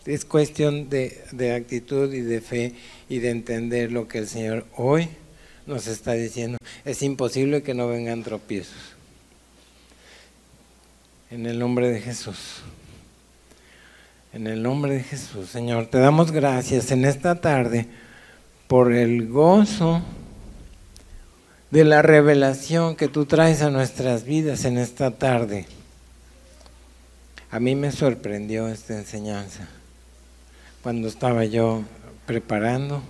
Es 0.04 0.24
cuestión 0.24 0.88
de, 0.88 1.22
de 1.30 1.54
actitud 1.54 2.12
y 2.12 2.22
de 2.22 2.40
fe 2.40 2.74
y 3.08 3.20
de 3.20 3.30
entender 3.30 3.92
lo 3.92 4.08
que 4.08 4.18
el 4.18 4.26
Señor 4.26 4.66
hoy 4.76 5.10
nos 5.70 5.86
está 5.86 6.12
diciendo, 6.12 6.58
es 6.84 7.02
imposible 7.02 7.62
que 7.62 7.72
no 7.72 7.88
vengan 7.88 8.22
tropiezos. 8.22 8.76
En 11.30 11.46
el 11.46 11.58
nombre 11.58 11.88
de 11.88 12.00
Jesús. 12.00 12.62
En 14.32 14.46
el 14.46 14.62
nombre 14.62 14.94
de 14.94 15.02
Jesús, 15.02 15.48
Señor, 15.48 15.86
te 15.86 15.98
damos 15.98 16.32
gracias 16.32 16.90
en 16.90 17.04
esta 17.04 17.40
tarde 17.40 17.88
por 18.66 18.92
el 18.92 19.28
gozo 19.28 20.02
de 21.70 21.84
la 21.84 22.02
revelación 22.02 22.96
que 22.96 23.08
tú 23.08 23.26
traes 23.26 23.62
a 23.62 23.70
nuestras 23.70 24.24
vidas 24.24 24.64
en 24.64 24.76
esta 24.76 25.12
tarde. 25.12 25.66
A 27.50 27.58
mí 27.58 27.74
me 27.74 27.90
sorprendió 27.90 28.68
esta 28.68 28.98
enseñanza 28.98 29.68
cuando 30.82 31.08
estaba 31.08 31.44
yo 31.44 31.82
preparando 32.26 33.02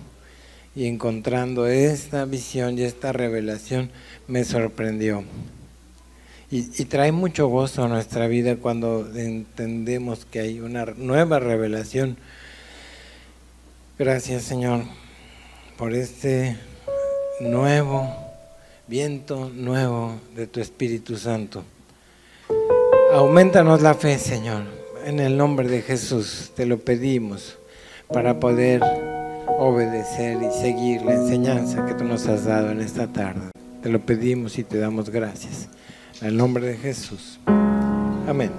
y 0.75 0.87
encontrando 0.87 1.67
esta 1.67 2.25
visión 2.25 2.77
y 2.77 2.83
esta 2.83 3.11
revelación 3.11 3.91
me 4.27 4.43
sorprendió. 4.43 5.23
Y, 6.49 6.63
trae 6.85 7.13
mucho 7.13 7.47
gozo 7.47 7.85
a 7.85 7.87
nuestra 7.87 8.27
vida 8.27 8.57
cuando 8.57 9.09
entendemos 9.15 10.25
que 10.25 10.41
hay 10.41 10.59
una 10.59 10.85
nueva 10.97 11.39
revelación. 11.39 12.17
Gracias 13.97 14.43
Señor 14.43 14.83
por 15.77 15.93
este 15.93 16.57
nuevo 17.39 18.13
viento 18.87 19.49
nuevo 19.55 20.19
de 20.35 20.45
tu 20.45 20.59
Espíritu 20.59 21.15
Santo. 21.15 21.63
Aumentanos 23.13 23.81
la 23.81 23.93
fe, 23.93 24.19
Señor. 24.19 24.63
En 25.05 25.21
el 25.21 25.37
nombre 25.37 25.69
de 25.69 25.81
Jesús 25.81 26.51
te 26.53 26.65
lo 26.65 26.79
pedimos 26.79 27.57
para 28.09 28.41
poder 28.41 28.81
obedecer 29.63 30.39
y 30.41 30.51
seguir 30.59 31.03
la 31.03 31.13
enseñanza 31.13 31.85
que 31.85 31.93
tú 31.93 32.03
nos 32.03 32.25
has 32.27 32.45
dado 32.45 32.71
en 32.71 32.81
esta 32.81 33.05
tarde. 33.05 33.51
Te 33.83 33.89
lo 33.89 33.99
pedimos 34.03 34.57
y 34.57 34.63
te 34.63 34.79
damos 34.79 35.11
gracias. 35.11 35.69
En 36.19 36.29
el 36.29 36.37
nombre 36.37 36.65
de 36.65 36.77
Jesús. 36.77 37.39
Amén. 38.27 38.51